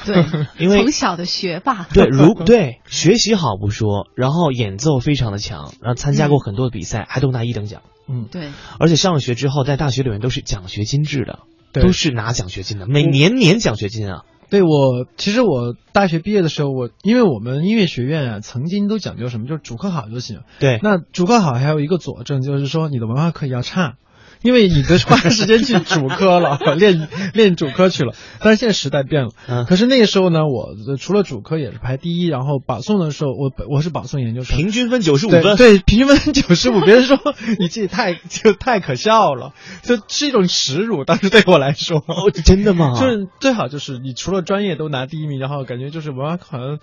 [0.06, 0.24] 对，
[0.58, 7.82] 因为从小的学霸，对，如 对学习好不说，然后演奏非常的强，然后参加过很多的比赛，还都拿一等奖。
[8.08, 11.40] 嗯，对，而且上了学之后，在大学里面都是奖学金制的，
[11.72, 14.24] 对都是拿奖学金的，每年年奖学金啊。
[14.48, 20.40] 对我，其实我大学毕业的时候，我因为我们音乐学院啊，曾经都讲究什么，就是主课好就行。
[20.58, 23.94] 对，那主课好还有一个佐证，就是说你的文化课要差。
[24.42, 28.14] 因为你的花时间去主科了，练练主科去了。
[28.40, 36.80] 但是现在时代变了，嗯，可是那个时候呢，我除了主科也是排第一，然后保送的时候，我我是保送研究生，平均分九十五分，对，平均分九十五。
[36.80, 37.18] 别人说
[37.58, 41.04] 你这太就太可笑了，就是一种耻辱。
[41.04, 42.94] 当时对我来说，哦，真的吗？
[43.00, 46.78] 就是最好就是你除了专业都拿第一名，然后感觉就是文化课好像。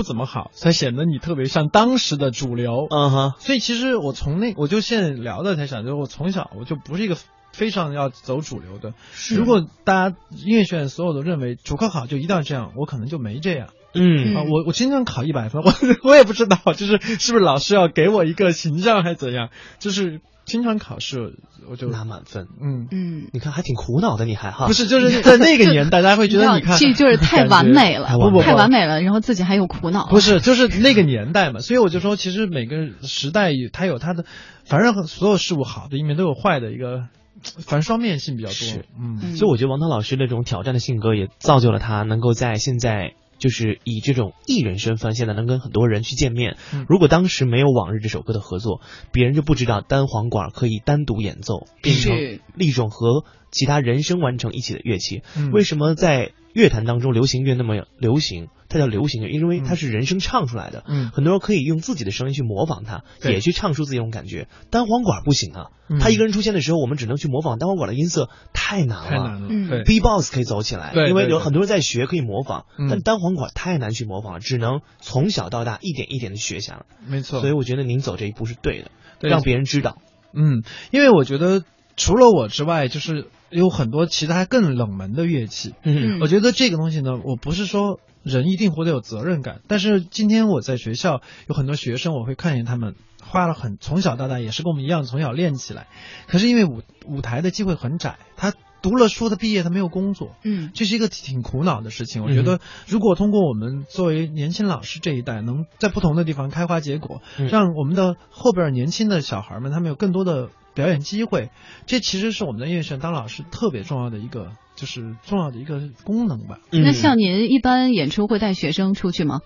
[0.00, 2.86] 不怎么好，才显得你特别像当时的主流。
[2.90, 7.18] 嗯哼，所以其实我从那我就现在聊的才想，就是我从小我就不是一个
[7.52, 8.94] 非常要走主流的。
[9.36, 13.68] 如果大家音乐学院所有都认为主课好就一定要这样，我可能就没这样。
[13.92, 20.22] 嗯啊，我我经常考一百分， 我我也不知道，就是是不是老师要给我一个形象还是怎样，就是。
[20.50, 21.34] 经常考试，
[21.70, 22.48] 我就拿满分。
[22.60, 24.66] 嗯嗯，你看还挺苦恼的，你还哈？
[24.66, 30.08] 不是，就是在那个年代，大家会觉得你看这就是太完美了，不不太完美了，然后自己还有苦恼。
[30.08, 34.24] 不是，就是那个年代嘛，所以我就说，其实每个时代它有它的，
[34.64, 37.04] 反正所有事物好的一面都有坏的一个，
[37.42, 38.54] 反正双面性比较多。
[38.54, 43.12] 是，嗯，所以我觉得王涛老师那种挑战的性格也造就了他能够在现在。
[43.40, 46.56] 就是以这种艺人身份，现在能跟很多人去见面。
[46.88, 52.14] 如果当时没有《往日》这首歌的合作，别人就不知道单簧管可以单独演奏，变成
[52.56, 55.22] 一种和其他人声完成一起的乐器。
[55.52, 58.48] 为什么在乐坛当中流行乐那么流行？
[58.68, 60.84] 它叫流行乐，因为它是人声唱出来的。
[60.86, 64.46] 嗯，很多人可以用自己的声音去模仿它，也去唱出自己那种感觉。
[64.70, 69.08] 单簧管不行啊，他一个人出现的时候，我们只能去模仿单簧管的音色，太难了。
[69.08, 69.48] 太难了。
[69.50, 72.66] 嗯，B-box 可以走起来，对，因为有很多人在学，可以模仿。
[72.88, 76.84] 但单簧管太难去模仿了，只能从小到大一点一点的学下来。
[77.08, 77.40] 没错。
[77.40, 79.98] 所以我觉得您走这一步是对的，对让别人知道。
[80.32, 81.64] 嗯，因为我觉得
[81.96, 85.74] 除了我之外，就是有很多其他更冷门的乐器。
[85.82, 88.00] 嗯，我觉得这个东西呢，我不是说。
[88.22, 95.86] 人一定活得有责任感，但是今天我在学校有很多学生，我会看见他们花了很从小到大也是跟我们一样从小练起来，
[96.28, 102.22] 可是因为舞舞台的机会很窄，他读了书，他毕业他没有工作，嗯，这是一个挺苦恼的事情。
[102.22, 111.50] 我觉得如果通过我们作为年轻老师这一代，能在不同的地方开花结果，让我们的后边年轻的小孩们他们有更多的表演机会，
[111.86, 114.52] 这其实是我们的音乐学院当老师特别重要的一个。
[114.76, 116.58] 就是重要的一个功能吧。
[116.70, 119.40] 那像您一般演出会带学生出去吗？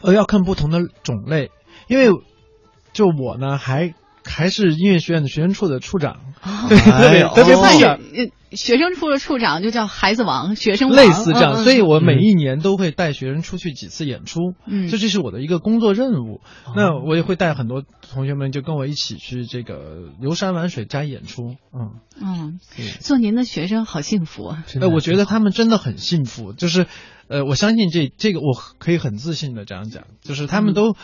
[0.00, 1.50] 呃，要看不同的种类，
[1.86, 2.06] 因为
[2.94, 3.92] 就我呢，还
[4.24, 6.20] 还是音乐学院的学生处的处长，
[6.68, 7.98] 对， 特别特别不一样。
[8.50, 16.40] 学生处的处长就叫孩子王，学生类似这样，所以我每一年都会带学生出去几次演出，嗯，这这是我的一个工作任务。
[16.74, 22.00] 那我也会带很多同学们就跟我一起去这个游山玩水加演出，嗯。
[22.20, 22.58] 嗯，
[22.98, 24.64] 做您的学生好幸福啊！
[24.80, 26.86] 呃，我觉得他们真的很幸福，就是
[27.28, 28.46] 呃，我相信这这个我
[28.78, 30.96] 可以很自信的这样讲，就是他们都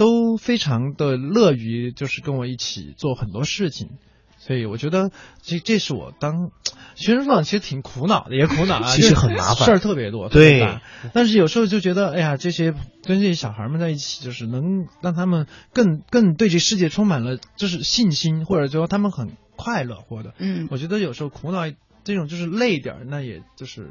[0.00, 3.90] 都非常的乐于就是跟我一起做很多事情。
[4.38, 5.10] 所以我觉得
[5.42, 6.50] 这这是我当
[6.94, 10.80] 学生党其实挺苦恼的，也苦恼啊，其实很麻烦，事儿特别多，对。
[11.12, 12.72] 但是有时候就觉得，哎呀，这些
[13.04, 20.32] 跟这些小孩们在一起，就是能让他们更更对这世界充满了就是信心，或者说他们很快乐活的。
[20.38, 21.70] 嗯，我觉得有时候苦恼
[22.02, 23.90] 这种就是累点儿，那也就是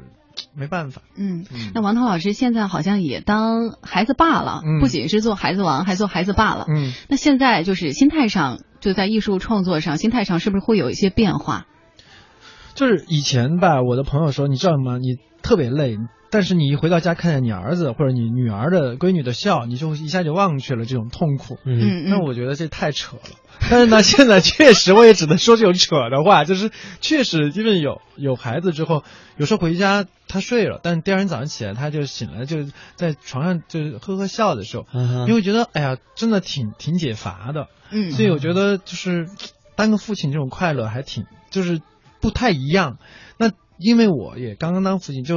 [0.54, 1.02] 没办法。
[1.16, 6.66] 嗯，那王涛老师现在好像也当孩子爸了，不仅是做孩子王，还做孩子爸了。
[6.68, 8.60] 嗯，那现在就是心态上。
[8.80, 11.66] 就在艺术创作上，心态上是不是会有一些变化？
[12.74, 14.96] 就是以前吧，我的朋友说，你知道吗？
[14.96, 15.98] 你特别累，
[16.30, 21.58] 但是你一回到家看见你儿子或者你女儿的闺女的笑，你就一下就忘却了这种痛苦。
[21.64, 23.22] 嗯，那我觉得这太扯了。
[23.70, 26.70] 但是呢，现在确实我也只能说这种扯的话，就是
[27.00, 29.04] 确实因为有有孩子之后，
[29.36, 32.64] 有时候回家他睡了，但第二天早上起来他就醒来，就
[32.96, 34.86] 在床上就呵呵笑的时候，
[35.26, 37.66] 你会觉得哎呀，真的挺挺解乏的。
[37.90, 39.28] 嗯，所以我觉得就是
[39.76, 41.82] 当个父亲这种快乐还挺就是
[42.20, 42.96] 不太一样。
[43.80, 45.36] 那因为我也刚刚当父亲，就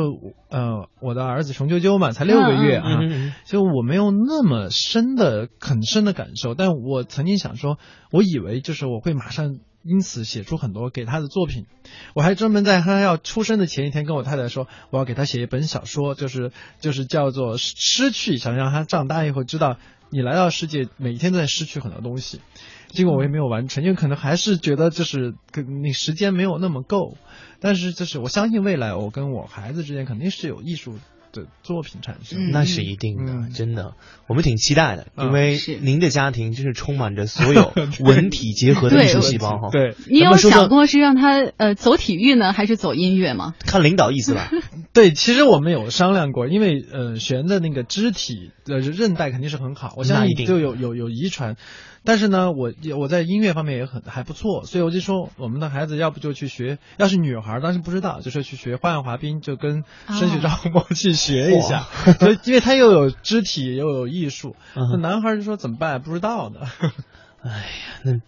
[0.50, 3.00] 呃我的儿子熊赳赳嘛，才六个月啊，
[3.46, 6.54] 就我没有那么深的很深的感受。
[6.54, 7.78] 但我曾经想说，
[8.12, 11.66] 我以为就是我会马上因此写出很多给他的作品。
[12.14, 19.78] 我还专门在他要出生的前一天跟我太太说，我要给他写一本小说，就是就是叫做失去，想让他长大以后知道。
[20.16, 22.40] 你来到世界，每天都在失去很多东西，
[22.94, 27.18] 结果我也没有完成，因为可能还是觉得就是跟你时间没有那么够，
[27.60, 30.98] 但是就是我相信未来我跟我孩子之间肯定是有艺术。
[31.36, 33.96] 的作品产生，那是一定的，真的，
[34.28, 37.74] 我们挺期待的，因为您的家庭就是充满着所有
[38.06, 39.70] 文体结合的艺术细胞哈。
[39.72, 43.56] 对，你有想过是让他呃走体育呢，还是走音乐吗？
[43.66, 44.52] 看领导意思吧。
[44.94, 51.56] 对，其实我们有商量过，因为呃，璇的那个肢体的韧带肯定是很好，我相信就有有有遗传。
[52.06, 61.88] 但是呢，我我在音乐方面也很还不错，所以我就说我们的孩子要不就去学，要是女孩当时不知道，就是去学花样滑冰，就跟申雪昭光去学一下，
[62.20, 64.56] 所以因为他又有肢体又有艺术。
[64.76, 66.02] 那男孩就说怎么办？
[66.02, 66.60] 不知道呢。
[67.42, 68.20] 哎呀，那。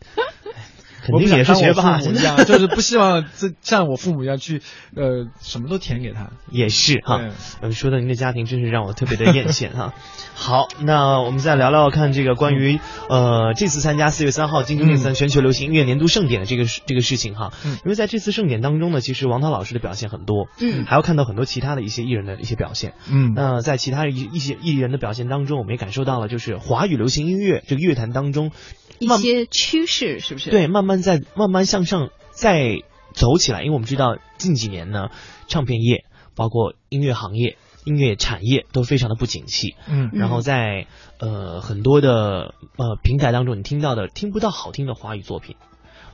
[1.06, 4.62] 肯定也是学霸 一样，就是不希望这像我父母一样去，
[4.96, 6.32] 呃，什么都填给他。
[6.50, 7.22] 也是哈，
[7.62, 9.94] 嗯，说到您的家庭真是让我特别的艳羡哈。
[10.34, 12.80] 好，那我们再聊聊看这个关于
[13.10, 17.54] 呃这次参加四月三号金钟奖全球流行音乐年度盛典的这个这个事情哈。
[17.64, 17.74] 嗯。
[17.86, 23.34] 因为在这次盛典当中呢，其实王涛老师的表现很多，嗯，还要看到很多其他的一些艺人的一些表现，嗯。
[23.36, 28.52] 那在其他一一些艺人的表现当中，我们也感受到了，就是华语流行音乐这个乐坛当中。
[28.98, 30.50] 一些趋势是不是？
[30.50, 32.82] 对，慢慢在慢慢向上再
[33.14, 35.10] 走起来，因为我们知道近几年呢，
[35.48, 39.76] 唱片业包括音乐行业、音乐产业都非常的不景气。
[39.88, 40.88] 嗯，然后在
[41.20, 45.56] 呃很多的呃平台当中，你听到的听不到好听的华语作品。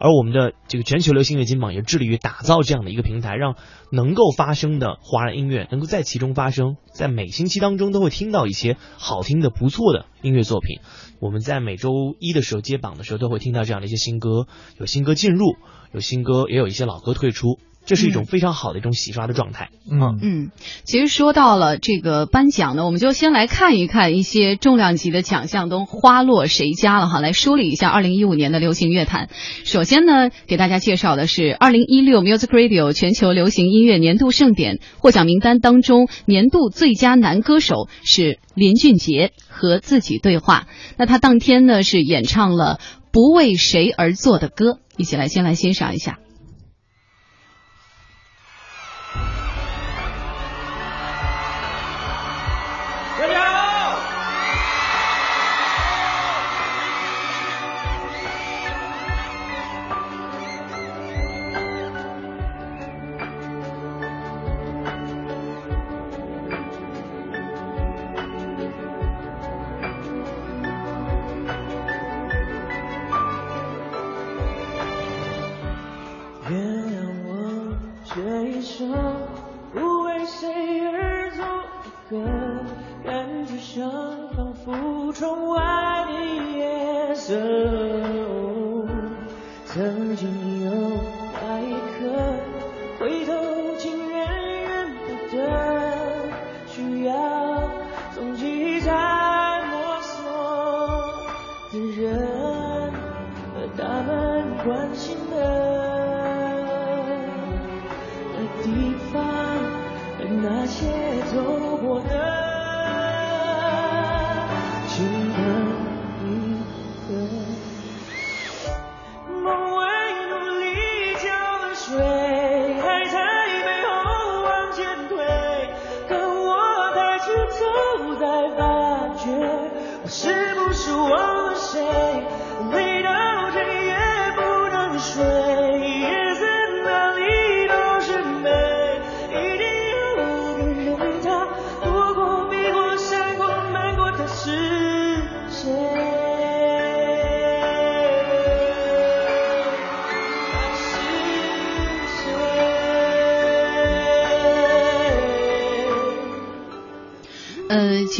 [0.03, 3.55] 而我们的这个全球流行乐金榜也致力于打造这样的一个平台，让
[3.91, 10.79] 能够发声的华人音乐能够在其中发声，在每星期当中都会听到一些好听的、不错的音乐作品。
[11.21, 14.47] 我们在每周一的时候接榜的时候，都会听到这样的一些新歌，
[14.79, 15.55] 有新歌进入，
[15.93, 17.59] 有新歌，也有一些老歌退出。
[17.85, 19.69] 这是一种非常好的一种洗刷的状态。
[19.89, 20.51] 嗯嗯，
[20.83, 27.19] 其实说到了这个颁奖呢，我们就先来看一看一些重量级的奖项都花落谁家了哈。
[27.19, 29.29] 来梳理一下二零一五年的流行乐坛。
[29.65, 40.67] 首先呢，给大家介绍的是二零一六 Music Radio 全球流行音乐年度盛典获奖名单当中，年度最佳男歌手是林俊杰和自己对话。
[40.97, 42.79] 那他当天呢是演唱了
[43.11, 46.19] 不为谁而作的歌，一起来先来欣赏一下。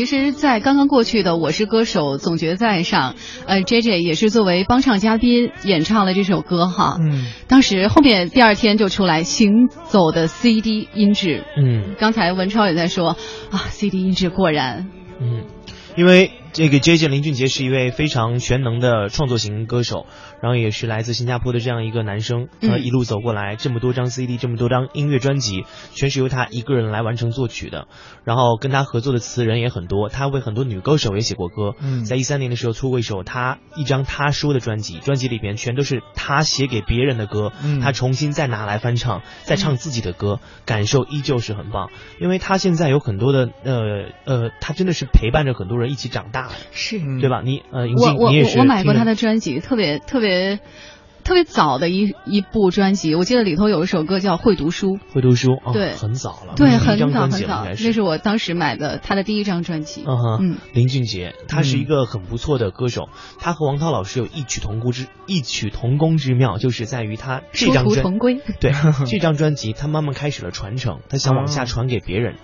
[0.02, 3.14] 其实，在刚刚过去的《我是歌手》总决赛上，
[3.46, 6.98] 呃，J J 也是作为帮唱嘉宾演唱了这首歌哈。
[7.00, 7.28] 嗯。
[7.48, 11.44] 当时后面第二天就出来行走的 C D 音质。
[11.56, 11.94] 嗯。
[12.00, 13.10] 刚才文超也在说
[13.52, 14.90] 啊，C D 音质果然。
[15.22, 15.44] 嗯，
[15.96, 16.32] 因为。
[16.54, 20.06] 这个 J J 林俊杰是一位非常全能的创作型歌手，
[20.42, 27.88] 然后也是来自新加坡的这样一个男生，他一路走过来，这么多张 CD，这么多张音乐专辑，全是由他一个人来完成作曲的。
[28.26, 31.74] 然后跟他合作的词人也很多，他为很多女歌手也写过歌。
[31.80, 41.90] 嗯在一三年的时候出过一首他一张他说的专辑，专辑里边全都是他写给别人的歌，他重新再拿来翻唱，再唱自己的歌，感受依旧是很棒。
[42.20, 46.41] 因为他现在有很多的呃呃，他真的是陪伴着很多人一起长大。
[46.72, 47.42] 是，对吧？
[47.44, 50.60] 你呃，我我我我买过他的专辑，特别特别
[51.24, 54.98] 特别早的一一部专辑，我记得里头有一首歌叫《会读书》。
[55.14, 60.04] 会读书，哦对，很早了，对，很早很早，那是我当时买的他的第一张专辑。
[60.08, 68.18] 嗯哼，林俊杰，他是一个很不错的歌手，他和王涛老师有异曲同工之异曲同工之妙，就是在于他这张专
[68.60, 68.72] 对
[69.06, 72.36] 这张专辑，他慢慢开始了传承，他想往下传给别人。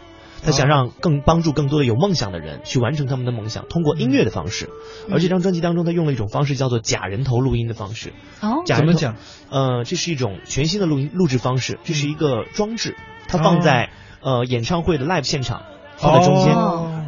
[0.43, 4.69] 他想让更帮助更多的有梦想的人去完成他们的梦想，通过音乐的方式。
[5.11, 8.13] 而这张专辑当中，他用了一种方式叫做假人头录音的方式。
[8.41, 9.15] 哦，怎么讲？
[9.49, 12.95] 呃，这是一种全新的录音录制方式，这是一个装置，
[13.27, 13.89] 它放在
[14.21, 15.63] 呃演唱会的 live 现场，
[15.97, 16.55] 放在中间，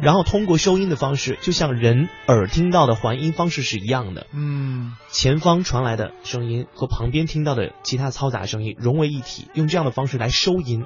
[0.02, 4.26] 然后通过收音的方式，就像人耳听到的环音方式是一样的。
[4.32, 10.84] 嗯，前方传来的声音和旁边听到的其他嘈杂声音融为一体，用这样的方式来收音。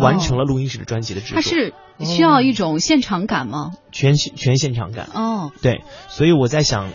[0.00, 1.74] 完成了录音室的专辑的制作，它是
[2.04, 3.72] 需要一种现场感吗？
[3.92, 5.08] 全全现场感。
[5.14, 6.90] 哦，对，所以我在想，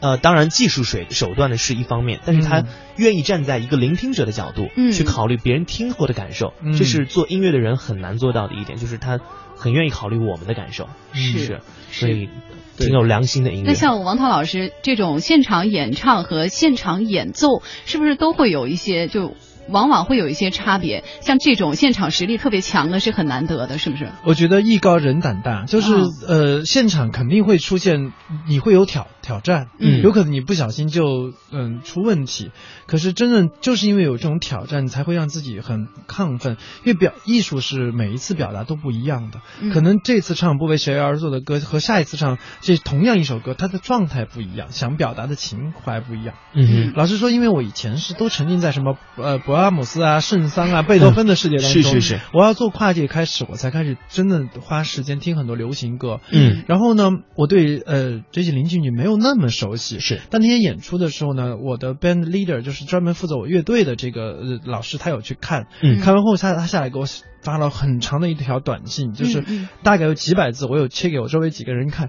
[0.00, 2.64] 呃，当然技术水手段的是一方面，但是他
[2.96, 9.20] 愿意站在一个聆听者的角度去考虑别人听后的感受，这是做音乐的人很难做到的一点，就是他
[9.56, 11.60] 很愿意考虑我们的感受，是是，
[11.90, 12.28] 所以
[12.76, 13.66] 挺有良心的音乐。
[13.66, 19.34] 那像王涛老师这种现场演唱和现场演奏，是不是都会有一些就？
[19.68, 24.10] 往往会有一些差别，像这种现场实力特别强的是很难得的，是不是？
[24.24, 25.94] 我觉得艺高人胆大，就是
[26.26, 28.12] 呃，现场肯定会出现，
[28.48, 32.50] 你会有挑挑战，嗯，有可能你不小心就嗯出问题。
[32.86, 36.56] 可是真正就是因为有这种挑战，才会让自己很亢奋。
[36.84, 39.40] 因为表艺术是每一次表达都不一样的，
[39.72, 46.34] 可能这次唱不为谁而作的歌和下一次唱这同样一首歌，它的状态不一样，想表达的情怀不一样。
[46.52, 49.38] 嗯，老实说，因为我以前是都沉浸在什么呃。
[49.52, 52.20] 勃拉姆斯啊，圣桑啊，贝多芬的世界当中，是是是。
[52.32, 56.20] 我要做跨界开始，我才开始真的花时间听很多流行歌。
[56.30, 56.64] 嗯。
[56.66, 60.00] 然后呢，我对呃这些林俊杰没有那么熟悉。
[60.00, 60.22] 是。
[60.30, 65.66] 但那天演出的时候呢，我的 band leader 就是专门负责我乐队的这个老师，他有去看。
[65.82, 66.00] 嗯。
[66.00, 67.04] 看完后，他他下来给我
[67.42, 69.44] 发了很长的一条短信，就是
[69.82, 72.08] 大概有几百字，我有切给我周围几个人看。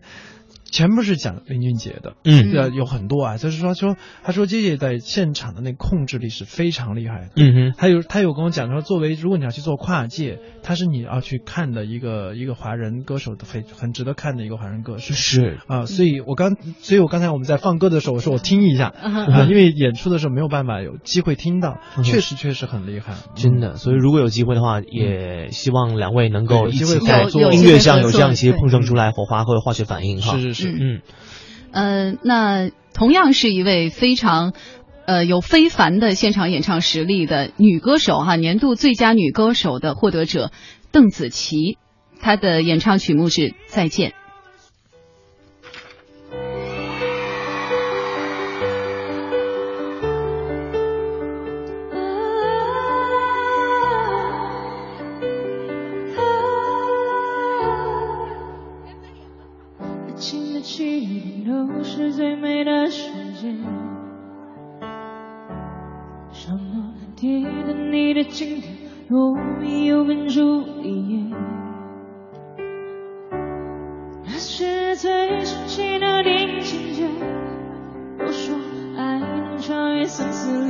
[0.73, 15.59] 全部是讲林俊杰的，嗯，呃，有很多啊，就是说说，他说杰杰在现场的那控制力是非常厉害的，嗯哼，他有他有跟我讲说，作为如果你要去做跨界，他是你要去看的一个一个华人歌手的非很值得看的一个华人歌手，是。
[15.67, 30.62] 啊，所以我刚，所以我刚才我们在放歌的时候，我说我听一下，啊，因为演出的时候没有办法有机会听到，确实确实很厉害，真的，所以如果有机会的话，也希望两位能够一起在做音乐上有这样一些碰撞出来火花或者化学反应哈，是是是。
[30.69, 31.01] 嗯，
[31.71, 34.53] 呃，那同样是一位非常，
[35.05, 40.51] 呃，有非凡的现场演唱实力的女歌手哈，年度最佳女歌手的获得者
[40.91, 41.77] 邓紫棋，
[42.19, 44.11] 她的演唱曲目是《再见》。
[61.95, 63.55] 是最美的瞬间
[66.31, 68.73] 什么铁达你的经典
[69.09, 71.35] 罗密欧跟茱丽叶
[74.23, 77.07] 那些最煽情的电影情节
[78.17, 78.55] 都说
[78.97, 80.62] 爱能超越生死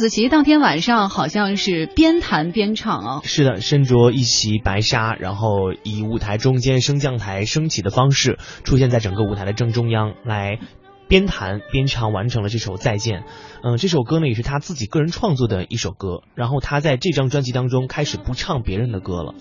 [0.00, 3.20] 子琪当天晚上好像是边弹边唱啊。
[3.22, 10.58] 是的，身着一袭白纱，然后以舞台中间升降台升起的方式出现在整个舞台的正中央来。
[11.06, 13.22] 边弹边唱完成了这首《再见》。
[13.64, 16.22] 嗯，这首歌呢也是他自己个人创作的一首歌。
[16.36, 19.34] 然后他在这张专辑当中开始不唱别人的歌了，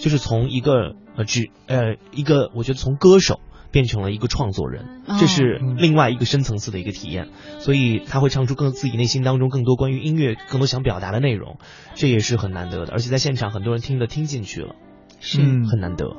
[0.00, 3.38] 就是从一个呃只呃一个我觉得从歌手
[3.72, 7.28] 变成了一个创作人，这是另外一个深层次的一个体验。
[7.58, 11.58] 所以他会唱出更自己内心当中更多关于音乐更多想表达的内容，
[11.94, 12.92] 这也是很难得的。
[12.92, 14.76] 而且在现场很多人听的听进去了。
[15.24, 16.16] 是很难得，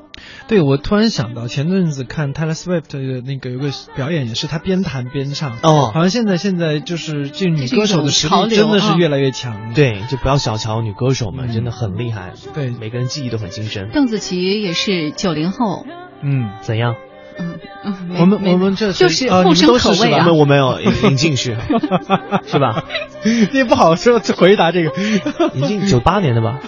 [0.48, 13.90] 对我突然想到前阵子看 Taylor Swift 的那个有个表演，也是她边弹边唱哦，好像现在现在就是这女歌手的实力真的是越来越强，对，就不要小瞧女歌手们，真的很厉害，对，每个人记忆都很精深。
[13.92, 15.86] 邓紫棋也是九零后，
[16.22, 16.96] 嗯，怎样？
[17.38, 21.56] 嗯嗯，我们我们这就是后生可畏啊，我没有引进去
[22.48, 22.84] 是吧？
[23.52, 24.92] 你也不好说回答这个，
[25.56, 26.60] 引进九八年的吧？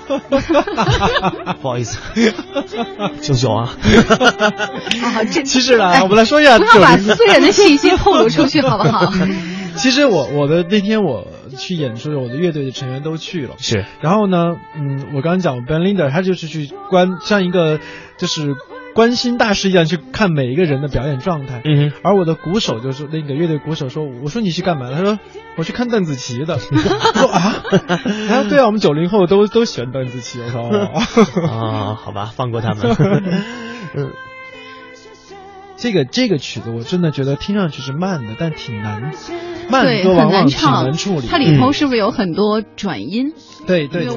[1.62, 1.98] 不好意思，
[3.22, 3.70] 九九啊。
[5.04, 9.12] 啊，这其实呢，我们来说一下，不要把私人的信息透露出去，好不好？
[9.78, 13.86] 其实我我的那天我去演出，我的乐队的成员都去了，是。
[14.02, 17.80] 然后呢，嗯，我刚刚讲 Ben Linder，他就是去关像一个
[18.18, 18.56] 就是。
[18.96, 24.90] 关心大师一样去看每一个人的表演状态，嗯，而我的鼓手就是那个乐队鼓手说，我说你去干嘛？
[24.90, 25.20] 他说
[25.58, 26.58] 我去看邓紫棋的。
[26.64, 27.62] 说啊，
[28.30, 30.40] 啊对啊，我们九零后都都喜欢邓紫棋。
[30.40, 30.62] 我说
[31.46, 32.96] 啊，好吧，放过他们。
[33.96, 34.12] 嗯，
[35.76, 39.12] 这个这个曲子我真的觉得听上去是慢的，但挺难，
[39.70, 41.28] 慢歌往往挺难处理。
[41.28, 43.34] 它里头是不是有很多转音？
[43.68, 44.08] 对对。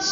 [0.00, 0.06] 接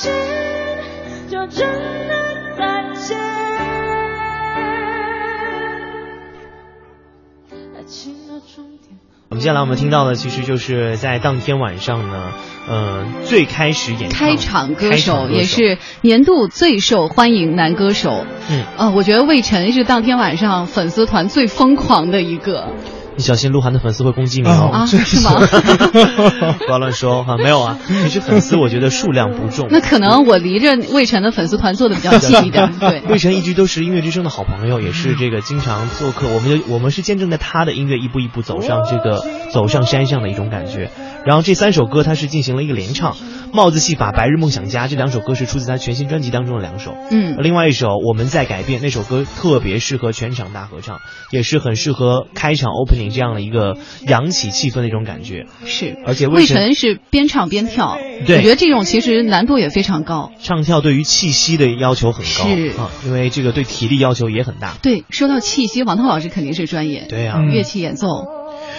[9.40, 12.32] 下来我们听到的，其实就是在当天晚上呢，
[12.68, 18.26] 呃，最开始演开场歌手，也是年度最受欢迎男歌手。
[18.50, 22.74] 嗯，呃，我觉得魏晨是当天晚上粉丝团最疯狂的一个。
[23.18, 24.70] 你小心鹿晗的粉丝会攻击你哦！
[24.72, 25.32] 啊，是吗？
[26.64, 27.76] 不要乱说哈，没有啊。
[28.04, 29.66] 其实粉丝我觉得数量不重。
[29.70, 32.72] 那可能我离着魏晨的粉丝团做的比较近一点。
[32.78, 36.28] 对，魏晨一直都是音乐之声的好朋友，也是这个经常做客。
[36.28, 40.92] 我们我们是见证着他的音乐一步一步走上这个走上山上的一种感觉。
[41.26, 43.14] 然后这三首歌他是进行了一个联唱，
[43.52, 46.94] 《帽子戏法》《白日梦想家》这两首歌是出自他全新专辑当中的两首。
[47.10, 51.00] 嗯，另外一首《我们在改变》那首歌特别适合全场大合唱，
[51.32, 53.76] 也是很适合开场 opening 这样的一个。
[54.06, 60.32] 扬起气氛的一种感觉是，而且魏晨是边唱边跳，对，我觉得这种其实难度也非常高。
[60.40, 64.74] 唱跳对于气息的要求很高，是啊，因为这个对体力要求也很大。
[64.82, 68.06] 对，说到气息，王涛老师肯定是专业，对啊，乐器演奏。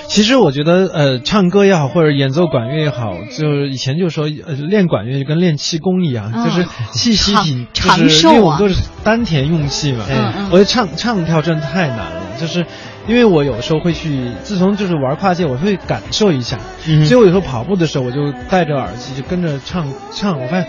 [0.07, 10.05] 其实我觉得，呃，唱歌也好，或者演奏管乐也好，就是以前就说，呃，练管乐就跟练气功一样，就是气息挺长寿啊，因为我们都是丹田用气嘛。
[10.09, 10.45] 嗯嗯。
[10.51, 12.65] 我觉得唱唱跳真的太难了，就是。
[13.09, 16.59] 因为我有时候会去，自从就是玩跨界，我会感受一下，
[17.05, 20.67] 所以我有时候跑步的时候，我就戴着耳机就跟着唱唱，我发现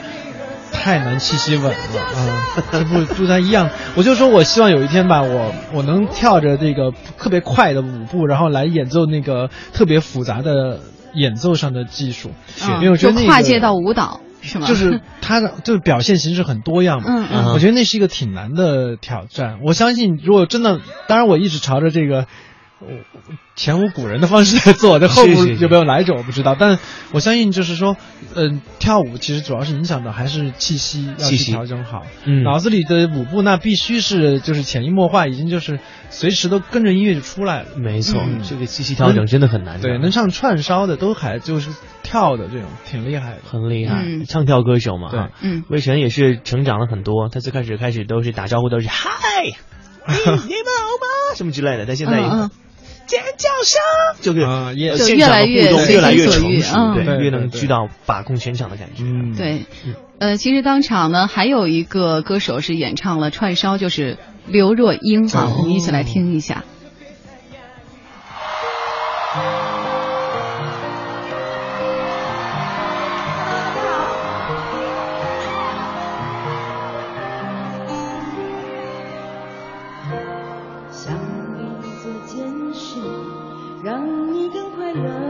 [0.73, 3.69] 太难气息稳了啊，这不 不太一样。
[3.95, 10.81] 我就说我希望有一天吧，我我能跳着这个特别快的舞步，然后来演奏那个特别复杂的
[11.13, 12.31] 演奏上的技术，
[12.77, 14.21] 因为我觉得那个跨界到舞蹈。
[14.43, 14.67] 是吗？
[14.67, 17.07] 就是他的，就是表现形式很多样嘛。
[17.09, 17.45] 嗯嗯。
[17.53, 19.59] 我觉得那是一个挺难的挑战。
[19.63, 22.27] 我相信，如果真的，当然我一直朝着这个。
[23.55, 26.79] 前无古人的方式在做， 这后无有没有来者我不知道，但
[27.13, 27.97] 我相信就是说，
[28.35, 35.79] 嗯，跳舞其实主要是影响的还是气息要去调整好，嗯，脑子里的舞步那必须是就是潜移默化，已经就是
[36.09, 37.69] 随时都跟着音乐就出来了。
[37.77, 39.81] 没错，这个气息调整真的很难。
[39.81, 41.71] 对，能唱串烧的都还就是
[42.03, 45.11] 跳的这种挺厉害的，很厉害，唱跳歌手嘛。
[45.11, 49.05] 对，嗯，魏晨也是成长了很多，他最开始开始都是打招呼都是嗨，
[49.45, 51.35] 你们好吗？
[51.37, 52.23] 什么之类的，但现在。
[53.11, 53.81] 尖叫声，
[54.21, 55.69] 就是啊，也就越来越
[56.01, 59.03] 来越成熟，对，越能聚到把控全场的感觉。
[59.37, 59.65] 对，
[60.21, 66.63] 呃，其实当场呢还有一个歌手是演唱了串烧，就是刘若英啊，我们一起来听一下。
[84.95, 85.30] love.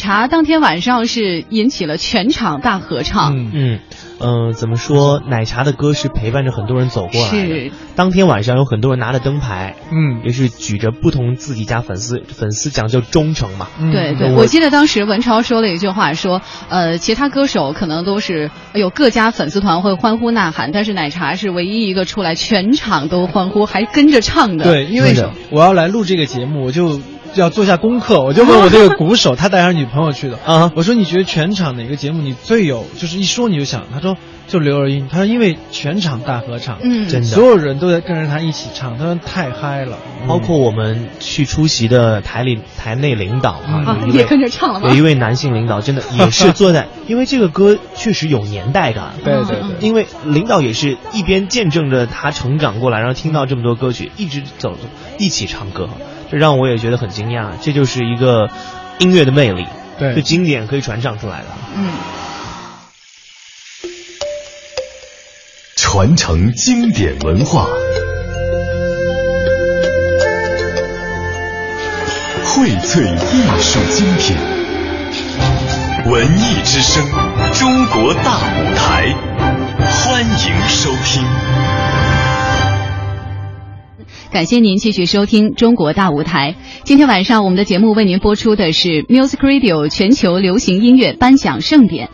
[0.00, 3.36] 茶当天晚上是引起了全场大合唱。
[3.36, 3.78] 嗯嗯
[4.22, 5.22] 嗯，怎么说？
[5.26, 7.38] 奶茶的歌是陪伴着很多人走过来的。
[7.38, 7.72] 是。
[7.94, 13.68] 当天晚上有很多人拿着灯牌，嗯，也是举着不同自己家粉丝粉丝讲究忠诚嘛。
[13.92, 24.64] 对对，我记得当时文超说了一句话，说呃，其他歌手可能都是有各家粉丝团会欢呼呐喊，但是奶茶是唯一一个出来全场都欢呼还跟着唱的。
[24.64, 25.14] 对，因为
[25.50, 27.00] 我要来录这个节目，我就。
[27.34, 30.72] 要做下功课，我就问我这个鼓手，他带上女朋友去的啊。
[30.74, 33.84] 我说你觉得全场哪个节目你最有，就是一说你就想。
[33.92, 34.16] 他说
[34.46, 39.96] 就刘若英，他说因为全场大合唱，嗯，真的，所有人都在跟着他一起唱，他说太嗨了。
[40.26, 44.88] 包括我们去出席的台里台内领导啊，也跟着唱了吗？
[44.88, 49.14] 有一位男性领导真的也是坐在，因为这个歌确实有年代感。
[49.24, 54.76] 对对对，因为领导也是一边见证着他成长过来，然后听到这么多歌曲，一直走
[55.18, 55.88] 一起唱歌。
[56.30, 58.48] 这让我也觉得很惊讶，这就是一个
[59.00, 59.66] 音乐的魅力，
[59.98, 61.46] 对，就经典可以传唱出来的。
[61.74, 61.90] 嗯，
[65.74, 67.66] 传承经典文化，
[72.44, 73.02] 荟萃
[73.32, 74.36] 艺术精品，
[76.12, 77.04] 文艺之声，
[77.54, 79.12] 中国大舞台，
[80.04, 81.24] 欢迎收听。
[84.30, 86.52] 感谢您继续收听《中国大舞台》。
[86.84, 92.10] 今天晚上我们的节目为您播出的是 Music Radio 全球流行音乐颁奖盛典。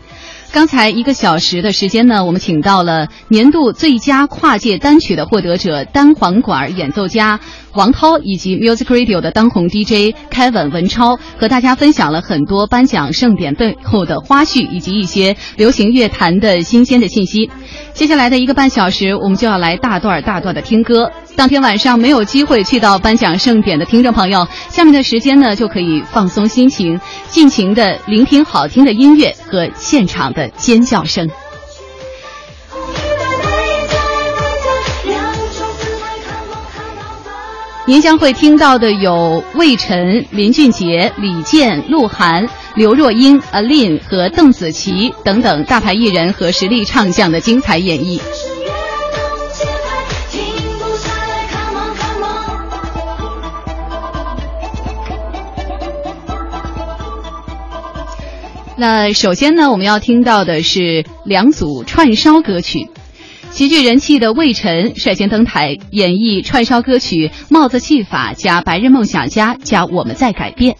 [0.51, 7.39] 刚才一个小时的时间呢，我们请到了年度最佳跨界单曲的获得者单簧管演奏家
[7.77, 17.51] 王涛，以及 Music Radio 的当红 DJ Kevin 文超，和大家分享了很多颁奖盛典背后的花絮，以及一些流行乐坛的新鲜的信息。
[17.93, 21.11] 接下来的一个半小时，我们就要来大段大段的听歌。
[21.35, 26.99] 当天晚上没有机会去到颁奖盛典的听众朋友，下面的时间呢，就可以放松心情，
[27.29, 31.29] 尽情的聆听好听的音乐和现场的尖叫声。
[37.87, 48.19] 您将会听到的有魏晨、林俊杰、李健、鹿晗、刘若英、阿令和邓紫棋等等大牌艺人和实力唱将的精彩演绎。
[58.75, 62.89] 那首先呢，我们要听到的是两组串烧歌曲。
[63.57, 70.73] 极具人气的魏晨率先登台演绎串烧歌曲《帽子戏法》加《白日梦想家》加《我们在改变》，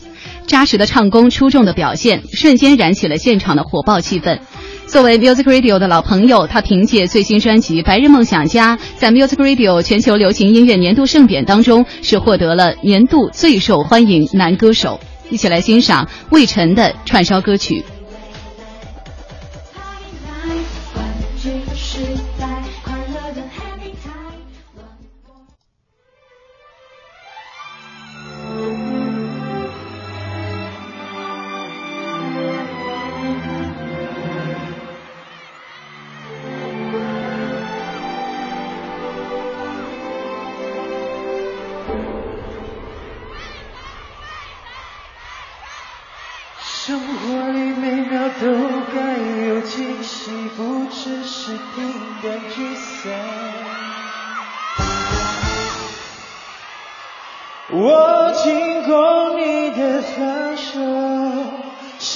[0.46, 4.38] 扎实的唱功、出众的表现，瞬间燃起了现场的火爆气氛。
[4.86, 15.00] 作为 Music Radio 的老朋友，他凭借最新专辑《白日梦想家》在 Music Radio 全球流行音乐年度盛典当中是获得了年度最受欢迎男歌手。
[15.32, 17.84] 一起来欣赏魏晨的串烧歌曲。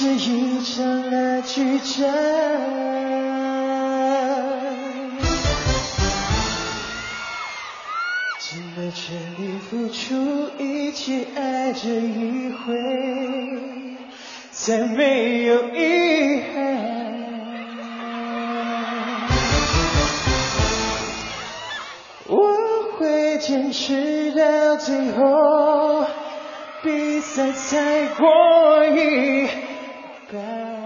[0.02, 2.12] 是一场爱之战，
[8.40, 12.74] 尽了全力付出一切爱这一回，
[14.50, 16.58] 再没有遗憾。
[22.26, 22.48] 我
[22.98, 26.04] 会坚持到最后，
[26.82, 29.48] 比赛才过瘾。
[30.32, 30.81] back.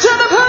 [0.00, 0.39] 最迟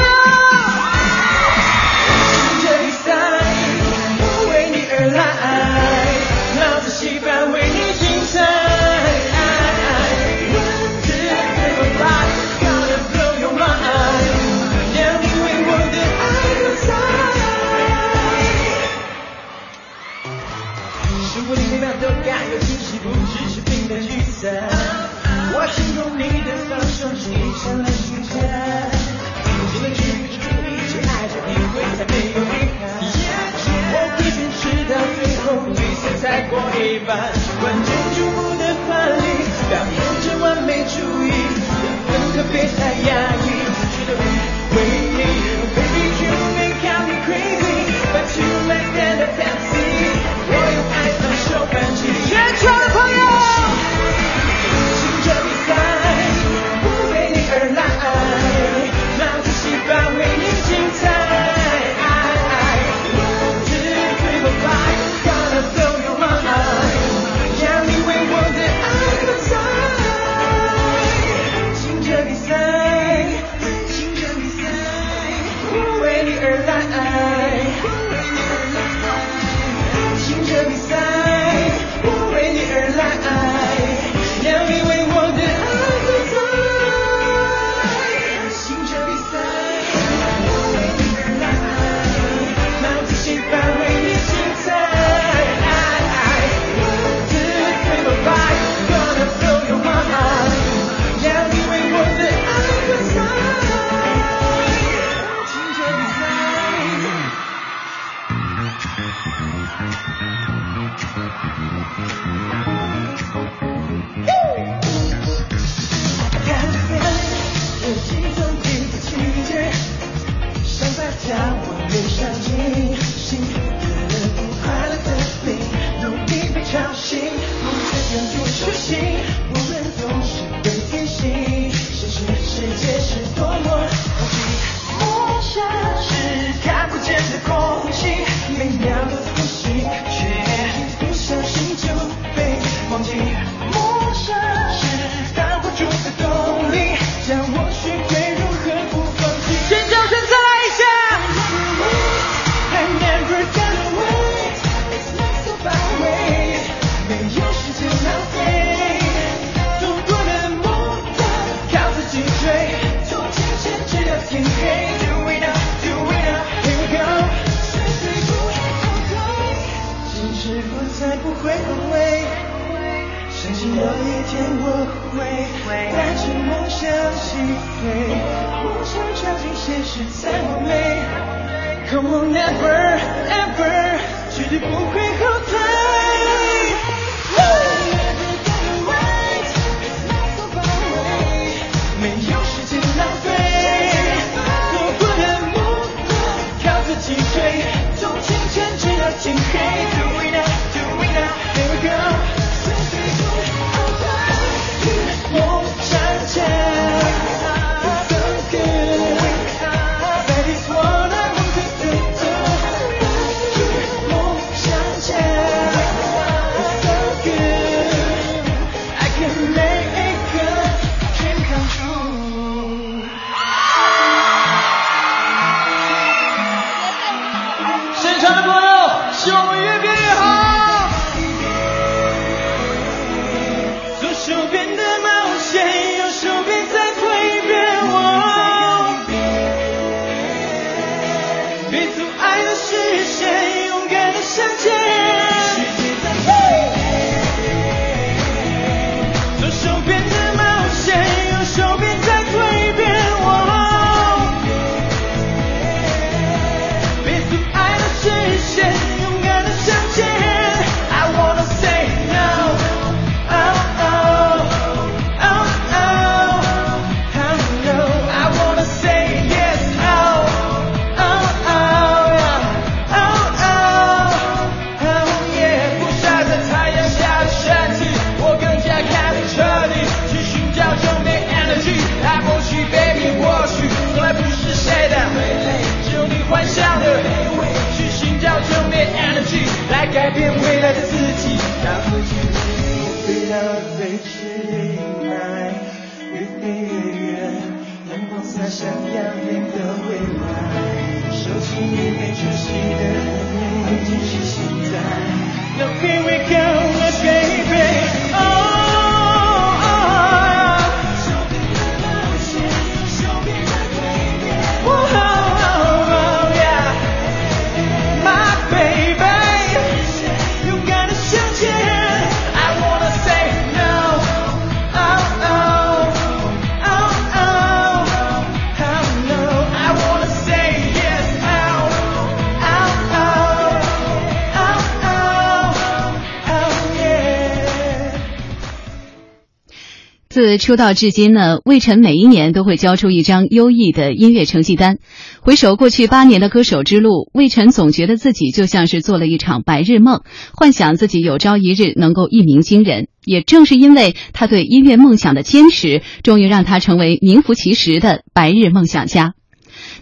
[340.21, 344.77] 自出道至今呢，魏晨每一年都会交出一张优异的音乐成绩单。
[345.19, 350.01] 回首过去八年的歌手之路，魏晨总觉得自己就像是做了一场白日梦，
[350.35, 352.87] 幻想自己有朝一日能够一鸣惊人。
[353.03, 359.15] 也正是因为他对音乐梦想的坚持，终于让他成为名副其实的白日梦想家。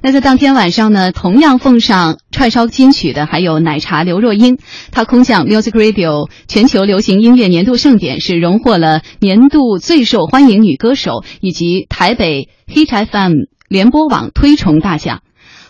[0.02, 4.58] 那在当天晚上呢，同样奉上串烧金曲的还有奶茶刘若英，
[4.92, 13.34] 她空降 Music Radio 全球流行音乐年度盛典，是荣获了年度最受欢迎女歌手以及台北 Hit FM
[13.68, 15.22] 联播网推崇大奖。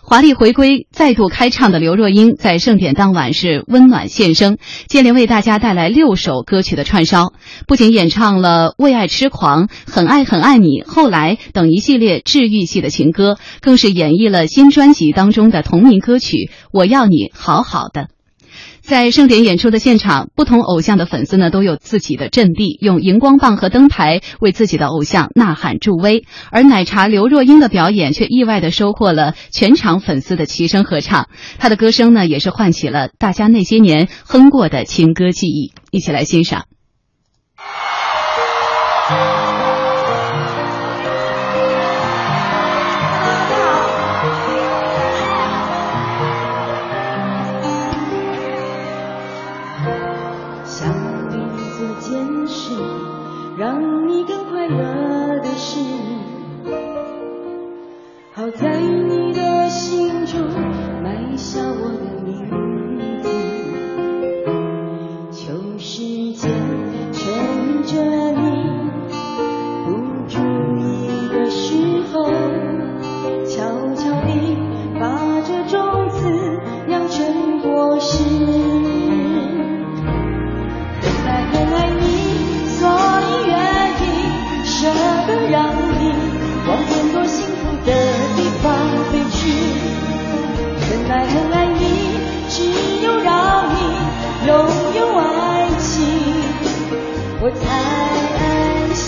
[0.10, 4.58] 华丽回归，再度开唱的刘若英在盛典当晚是温暖现声，
[4.88, 7.32] 接连为大家带来六首歌曲的串烧，
[7.68, 16.38] 不仅演唱了《为爱痴狂》《很爱很爱你》《后来》等一系列治愈系的情歌，更是演绎了新专辑当中的同名歌曲
[16.72, 18.02] 《我要你好好的》。
[18.82, 26.26] 在盛典演出的现场，不同偶像的粉丝呢都有自己的阵地，用荧光棒和灯牌为自己的偶像呐喊助威。
[26.52, 31.28] 而奶茶刘若英的表演却意外的收获了全场粉丝的齐声合唱，
[31.58, 35.72] 她的歌声呢也是唤起了大家那些年哼过的情歌记忆。
[35.92, 36.66] 一起来欣赏。
[58.50, 60.42] 好在你的心中
[61.04, 62.50] 埋下我的名
[63.22, 63.30] 字，
[65.32, 66.02] 求时
[66.34, 66.50] 间
[67.14, 68.42] 趁着你
[69.86, 69.92] 不
[70.28, 70.40] 注
[70.80, 72.26] 意的时候，
[73.46, 74.58] 悄悄地
[75.00, 75.06] 把
[75.42, 76.18] 这种子
[76.88, 78.18] 酿成果实。
[81.04, 82.02] 很爱很爱你，
[82.66, 82.90] 所
[83.22, 83.54] 以愿
[84.02, 84.04] 意
[84.66, 84.90] 舍
[85.28, 85.70] 得让
[86.00, 86.02] 你
[86.68, 87.92] 往很多幸福的
[91.20, 91.84] 爱很爱你，
[92.48, 92.64] 只
[93.04, 93.76] 有让你
[94.48, 94.56] 拥
[94.96, 96.02] 有爱情，
[97.42, 97.62] 我才
[98.40, 99.04] 安心。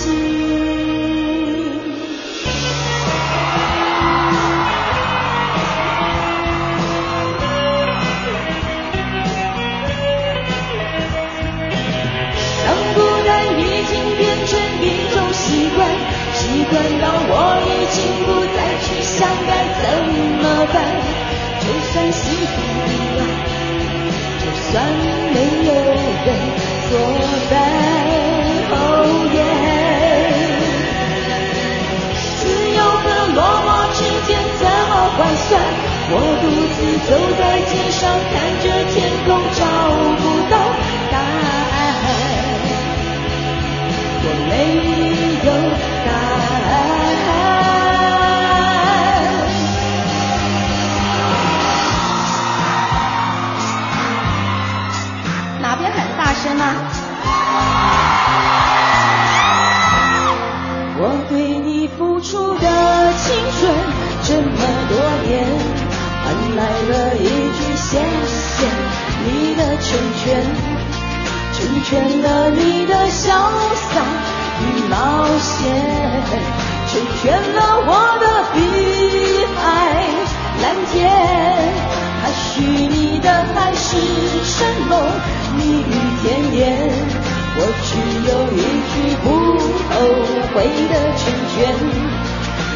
[12.66, 15.80] 当孤单已经变成一种习惯，
[16.34, 17.34] 习惯到我
[17.64, 19.16] 已经不再去想
[19.48, 19.50] 该
[19.80, 19.82] 怎
[20.44, 20.44] 么
[20.74, 20.76] 办。
[21.62, 22.54] 就算幸福
[22.88, 23.22] 以外，
[24.40, 24.72] 就算
[25.34, 25.38] 没
[25.68, 25.70] 有
[26.26, 26.28] 人
[26.90, 26.92] 作
[27.50, 27.54] 伴。
[28.74, 28.76] 哦
[29.34, 29.38] 耶！
[32.18, 32.42] 自
[32.72, 33.06] 由和
[33.36, 35.50] 落寞之间怎么换算？
[36.14, 36.44] 我独
[36.76, 38.02] 自走在街上，
[38.32, 38.96] 看着天
[39.26, 39.62] 空，找
[40.18, 40.54] 不到
[41.12, 41.80] 答案。
[44.24, 44.52] 我没
[45.46, 45.50] 有
[46.06, 46.10] 答
[46.68, 47.11] 案。
[56.44, 56.66] 边很大声啊？
[60.98, 62.66] 我对你付出的
[63.14, 63.60] 青春
[64.24, 64.58] 这么
[64.90, 64.94] 多
[65.26, 65.30] 年，
[66.22, 66.26] 换
[66.58, 67.90] 来了一句谢
[68.28, 68.66] 谢
[69.26, 69.88] 你的成
[70.18, 70.26] 全。
[71.54, 71.90] 成全
[72.24, 73.28] 了你的潇
[73.76, 74.02] 洒
[74.62, 74.96] 与冒
[75.38, 75.60] 险，
[76.88, 77.24] 成全
[77.54, 77.90] 了我
[78.20, 78.58] 的碧
[79.58, 79.62] 海
[80.62, 80.92] 蓝天。
[82.22, 83.98] 他许你的海誓
[84.44, 84.92] 山盟，
[85.58, 86.60] 蜜语甜言，
[87.58, 87.90] 我只
[88.30, 88.62] 有一
[88.92, 88.94] 句
[89.24, 89.26] 不
[89.90, 89.92] 后
[90.54, 90.56] 悔
[90.88, 91.20] 的成
[91.52, 91.58] 全，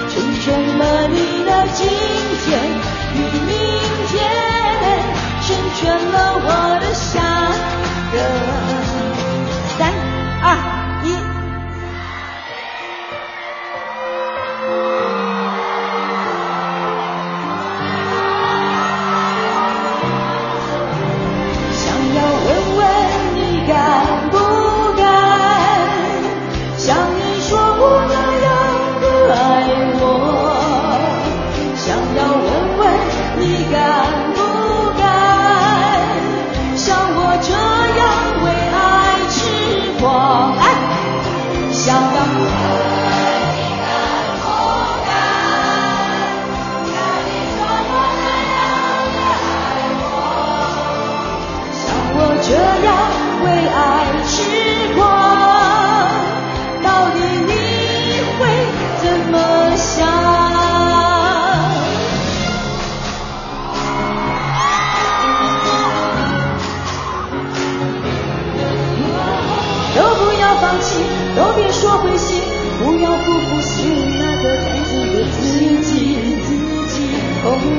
[0.10, 0.46] 成全。
[0.78, 1.16] 了你
[1.46, 2.46] 的今天
[3.14, 3.18] 与
[3.48, 3.52] 明
[4.10, 4.14] 天，
[5.41, 5.82] 成全
[6.12, 6.48] 了我
[6.82, 7.14] 的下
[8.12, 8.74] 个。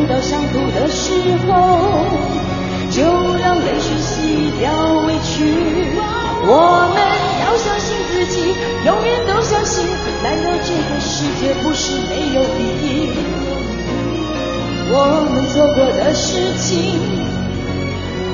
[0.09, 1.13] 到伤口的时
[1.47, 2.07] 候，
[2.91, 3.03] 就
[3.41, 4.73] 让泪水洗掉
[5.07, 5.35] 委屈。
[6.49, 6.51] 我
[6.95, 6.97] 们
[7.43, 8.55] 要相信自己，
[8.85, 9.85] 永远都相信。
[10.23, 13.11] 难道这个世界不是没有意义？
[14.89, 14.95] 我
[15.33, 17.01] 们做过的事情，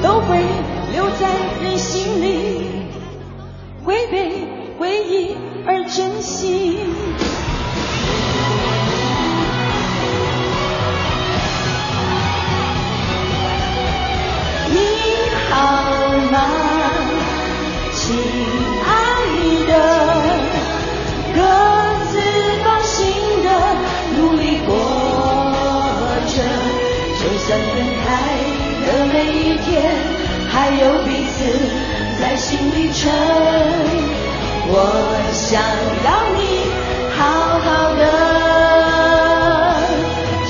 [0.02, 0.44] 都会
[0.92, 1.30] 留在
[1.62, 2.66] 人心里，
[3.82, 4.46] 会被
[4.78, 5.34] 回忆
[5.66, 6.78] 而珍惜。
[28.12, 28.14] 爱
[28.84, 29.72] 的每一天，
[30.48, 31.34] 还有彼此
[32.20, 33.00] 在心里撑。
[34.68, 34.76] 我
[35.32, 35.50] 想
[36.04, 36.40] 要你
[37.16, 37.20] 好
[37.64, 38.02] 好的，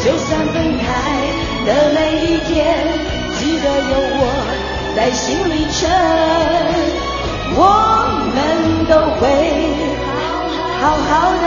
[0.02, 0.84] 就算分开
[1.64, 2.52] 的每一天，
[3.38, 4.20] 记得有我
[4.96, 5.80] 在心里撑。
[7.54, 7.60] 我
[8.34, 8.36] 们
[8.88, 9.22] 都会。
[10.80, 11.10] 好好
[11.40, 11.46] 的，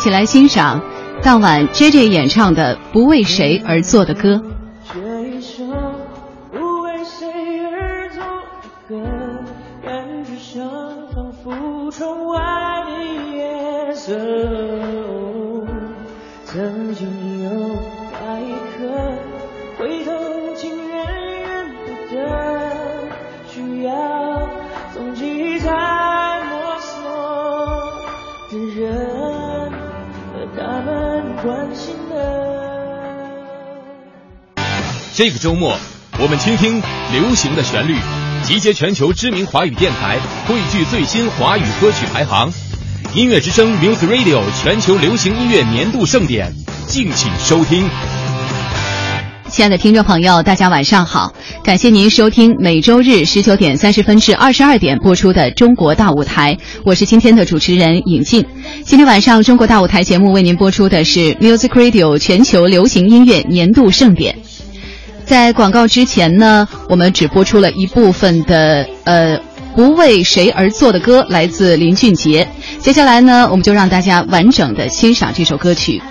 [0.00, 0.80] 起来欣赏
[1.22, 4.36] 当晚 J J 演唱的《不为谁而作的歌》。
[35.22, 35.76] 这个周末，
[36.18, 36.80] 我们倾听
[37.12, 37.94] 流行的旋律，
[38.42, 42.50] 集结全球知名华语电台，汇聚最新华语歌曲排行。
[43.14, 46.50] 音乐之声 Music Radio 全球流行音乐年度盛典，
[46.86, 47.86] 敬请收听。
[49.50, 51.34] 亲爱的听众朋友，大家晚上好！
[51.62, 56.54] 感谢您收听每周日十九点三十分至二十二点播出的《中国大舞台》，
[56.86, 58.42] 我是今天的主持人尹静。
[58.86, 64.38] 今天晚上《中国大舞台》节目为您播出的是 Music Radio 全球流行音乐年度盛典。
[65.30, 69.38] 在广告之前呢，我们只播出了一部分的呃
[69.76, 72.48] 不为谁而作的歌，来自林俊杰。
[72.80, 76.02] 接下来呢，我们就让大家完整的欣赏这首歌曲。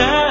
[0.00, 0.29] now.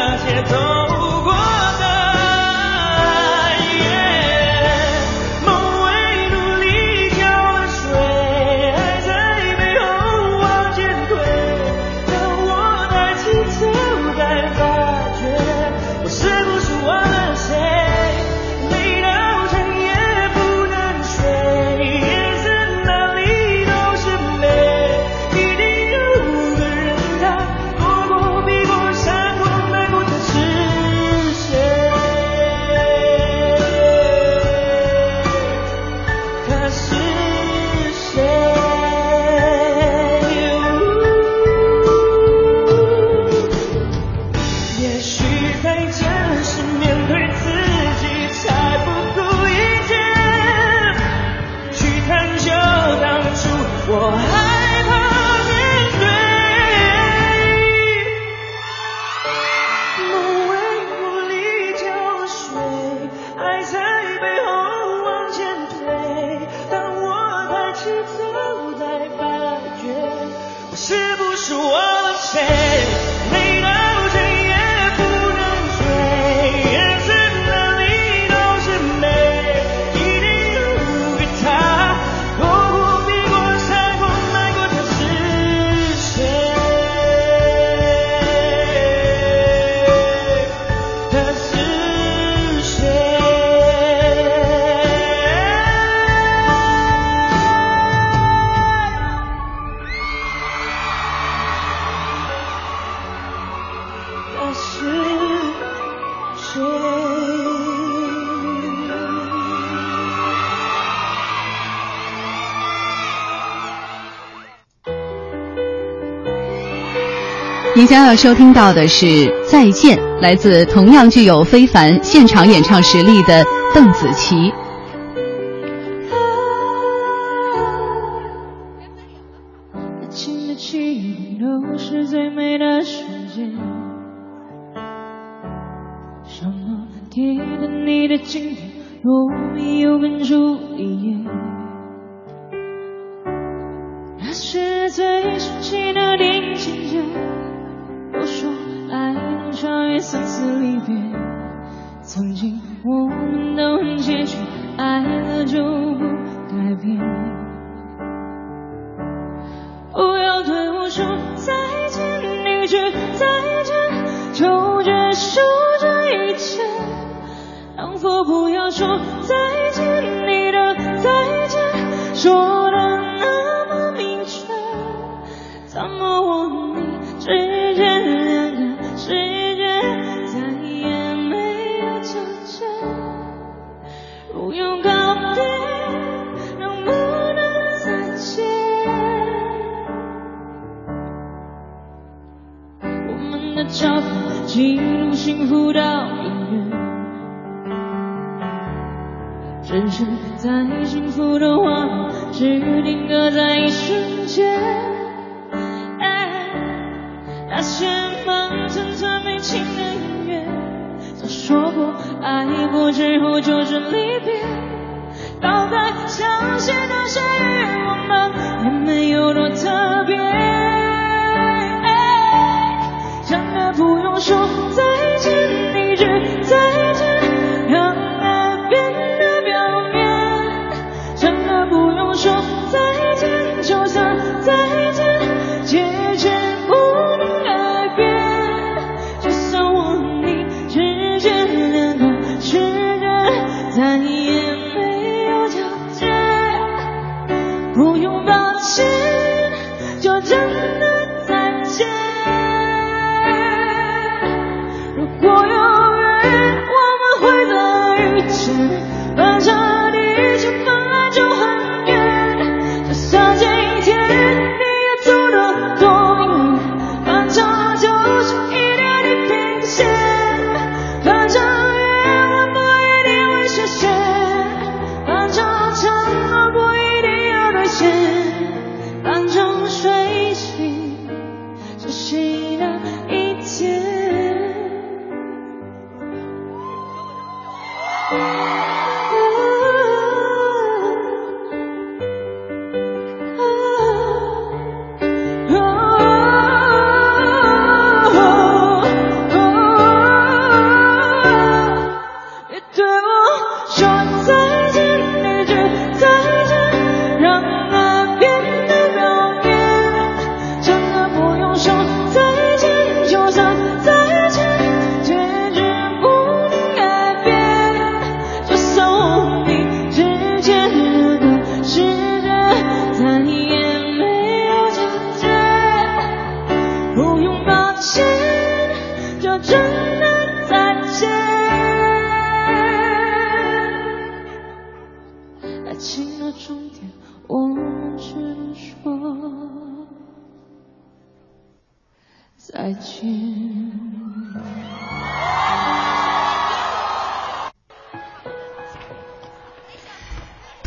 [117.90, 123.44] 将要收听到的是再见来自同样具有非凡现场演唱实力的
[123.74, 124.54] 邓紫棋。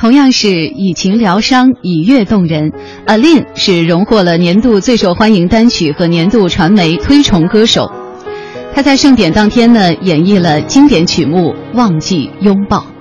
[0.03, 2.73] 同样是以情疗伤以乐动人。
[3.07, 7.89] Alin 是荣获了年度最受欢迎单曲和年度传媒推崇歌手。
[8.75, 12.92] 他在盛典当天呢演绎了经典曲目忘记拥抱。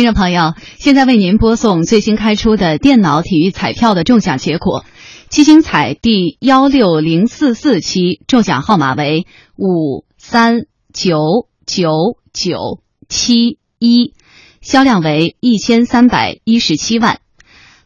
[0.00, 4.86] 听众朋友，现在为您播送最新开出的电脑体育彩票的中奖结果。
[5.28, 9.26] 七星彩第幺六零四四期中奖号码为
[9.58, 10.62] 五三
[10.94, 14.14] 九九九七一，
[14.62, 17.20] 销量为一千三百一十七万。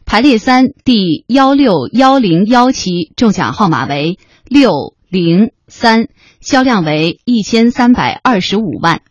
[0.05, 6.07] 排列三第幺六幺零幺期中奖号码为六零三，
[6.39, 9.01] 销量为一千三百二十五万。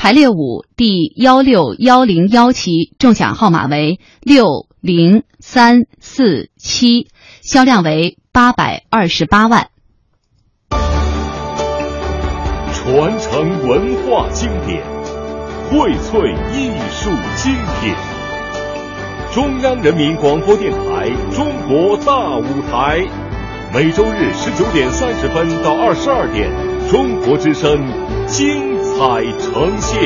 [0.00, 7.08] 排列五第幺六幺零幺期中奖号码为六零三四七，
[7.42, 9.70] 销量为八百二十八万。
[12.72, 14.84] 传承文化经典，
[15.68, 17.92] 荟萃艺术精品。
[19.34, 23.00] 中央人民广播电台《中国大舞台》，
[23.74, 26.48] 每周日十九点三十分到二十二点，
[26.90, 27.70] 中国之声
[28.26, 28.48] 精
[28.82, 30.00] 彩呈现。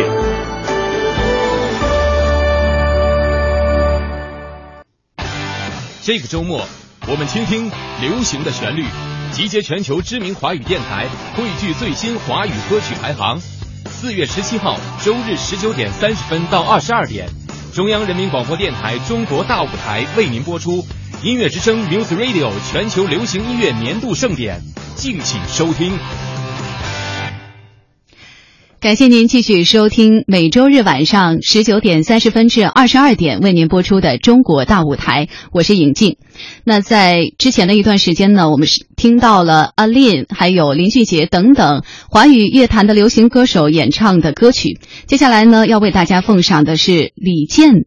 [6.02, 6.66] 这个周末，
[7.06, 8.84] 我们倾听流行的旋律，
[9.30, 11.06] 集结全球知名华语电台，
[11.36, 13.38] 汇聚最新华语歌曲排行。
[13.86, 17.28] 四月十七号周日十九点三十分到二十二点，
[17.72, 20.84] 中央人民广播电台《中国大舞台》为您播出
[21.22, 24.60] 音乐之声 Music Radio 全球流行音乐年度盛典，
[24.96, 25.96] 敬请收听。
[28.82, 36.16] 感谢您继续收听每周日晚上十九点三十分至二十二点为您播出的《中国大舞台》，我是尹静。
[36.64, 44.80] 那在之前的一段时间呢，我们是听到了阿令还有林俊杰等等华语乐坛的流行歌手演唱的歌曲。
[45.06, 47.84] 接下来呢，要为大家奉上的是李健。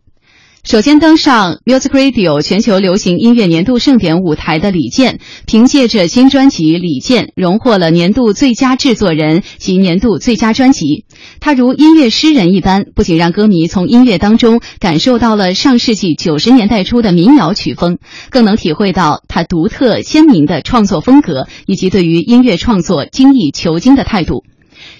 [0.66, 11.06] 首先登上 Music Radio 全球流行音乐年度盛典舞台的李健，凭借着新专辑《李健》荣获了年度最佳制作人及年度最佳专辑。
[11.40, 18.00] 他如音乐诗人一般，不仅让歌迷从音乐当中感受到了上世纪九十年代初的民谣曲风，
[18.32, 24.44] 更能体会到他独特鲜明的创作风格以及对于音乐创作精益求精的态度。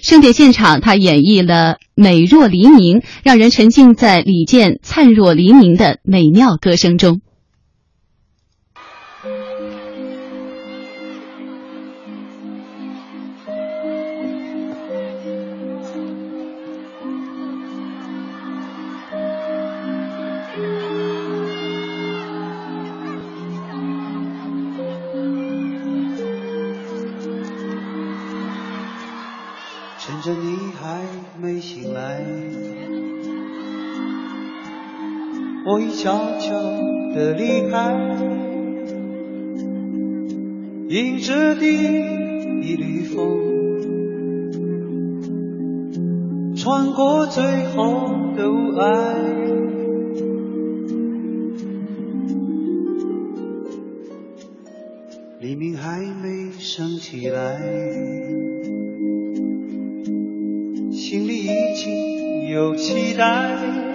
[0.06, 7.22] 盛典现场，他演绎了《美若黎明》，让人沉浸在李健灿若黎明的美妙歌声中。
[35.96, 36.52] 悄悄
[37.14, 37.96] 地离开，
[40.88, 41.64] 迎着第
[42.60, 43.16] 一缕风，
[46.54, 47.42] 穿过最
[47.74, 48.84] 后的雾霭。
[55.40, 57.58] 黎明还没升起来。
[60.92, 63.85] 心里已经有期待，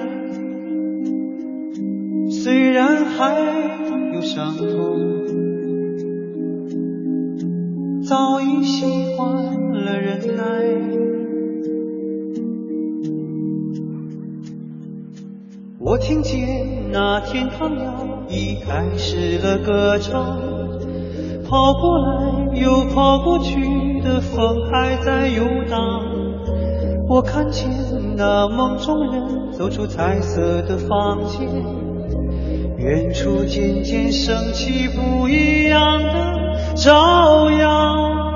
[2.44, 3.36] 虽然还
[4.16, 4.66] 有伤痛，
[8.04, 9.30] 早已习惯
[9.74, 10.42] 了忍耐。
[15.78, 20.40] 我听见那天堂鸟已开始了歌唱，
[21.48, 25.78] 跑过来又跑过去的风还在游荡。
[27.08, 27.70] 我看见
[28.18, 31.48] 那梦中人走出彩色的房间，
[32.78, 38.31] 远处渐渐升起不一样的朝阳。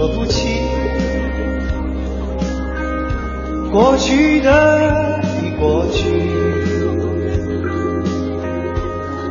[0.00, 0.66] 说不清
[3.70, 6.08] 过去的已过去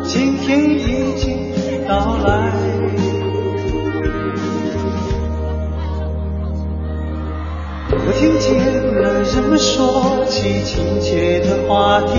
[0.03, 1.51] 今天已经
[1.87, 2.51] 到来。
[7.91, 8.53] 我听见
[8.93, 12.13] 了人们说起亲切的话题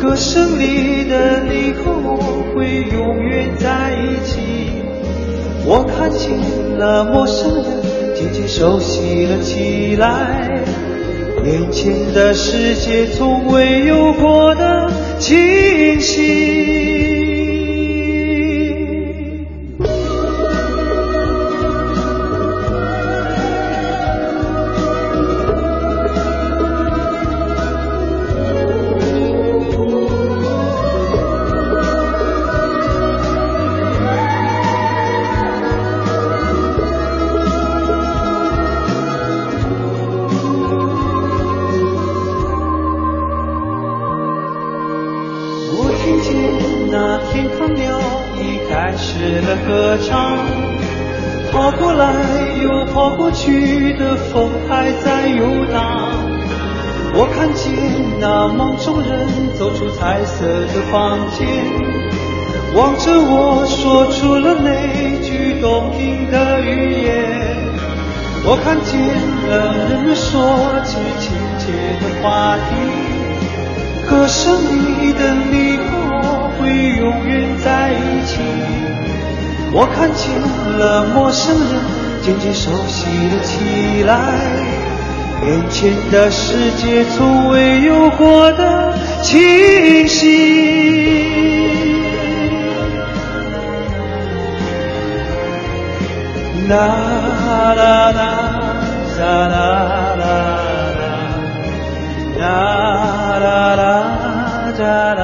[0.00, 2.16] 歌声里的你和我
[2.54, 4.79] 会永远在一起。
[5.72, 6.36] 我看见
[6.80, 7.64] 了陌生人
[8.12, 10.60] 渐渐熟悉了起来。
[11.44, 14.90] 眼前的世界从未有过的
[15.20, 17.09] 清晰。
[54.32, 55.82] 风还在游荡，
[57.14, 57.74] 我看见
[58.20, 59.26] 那梦中人
[59.58, 61.46] 走出彩色的房间，
[62.76, 67.58] 望着我说出了那句动听的语言。
[68.46, 68.96] 我看见
[69.50, 72.70] 了人们说起亲切的话题，
[74.08, 76.70] 歌声里的你我会
[77.00, 78.38] 永远在一起。
[79.72, 80.30] 我看见
[80.78, 81.99] 了陌生人。
[82.22, 84.14] 渐渐熟悉了起来，
[85.42, 90.88] 眼前的世界从未有过的清晰。
[96.68, 96.76] 啦
[97.74, 98.20] 啦啦，
[99.18, 99.56] 啦啦
[100.16, 100.22] 啦
[102.38, 102.48] 啦，啦
[103.40, 103.82] 啦啦，
[104.78, 105.19] 啦啦啦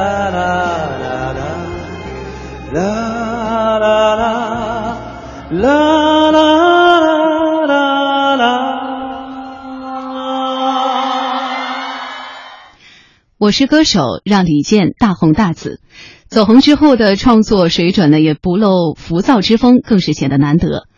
[13.47, 15.81] 我是歌手，让李健大红大紫。
[16.27, 20.89] 走红之后的创作水准呢，也不露浮躁之风，更是显得难得。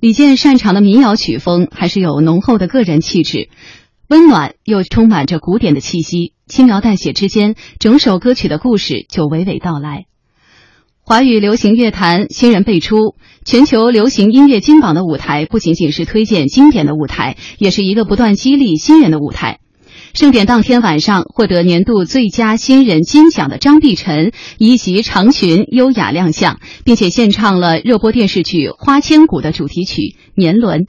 [0.00, 3.50] 李健擅长的民谣曲风，还是有浓厚的个人气质，
[4.08, 10.06] 温暖又充满着古典的气息，轻描淡写之间，整首歌曲的故事就娓娓道来。
[11.02, 19.58] 华语流行乐坛新人辈出，全球流行音乐金榜的舞台，不仅仅是推荐经典的舞台，也是一个不断激励新人的舞台。
[20.14, 30.02] 盛典当天晚上，获得年度最佳新人金奖的张碧晨一袭长裙优雅亮相，并且献唱了热播电视剧《花千骨》的主题曲
[30.34, 30.80] 《年轮》。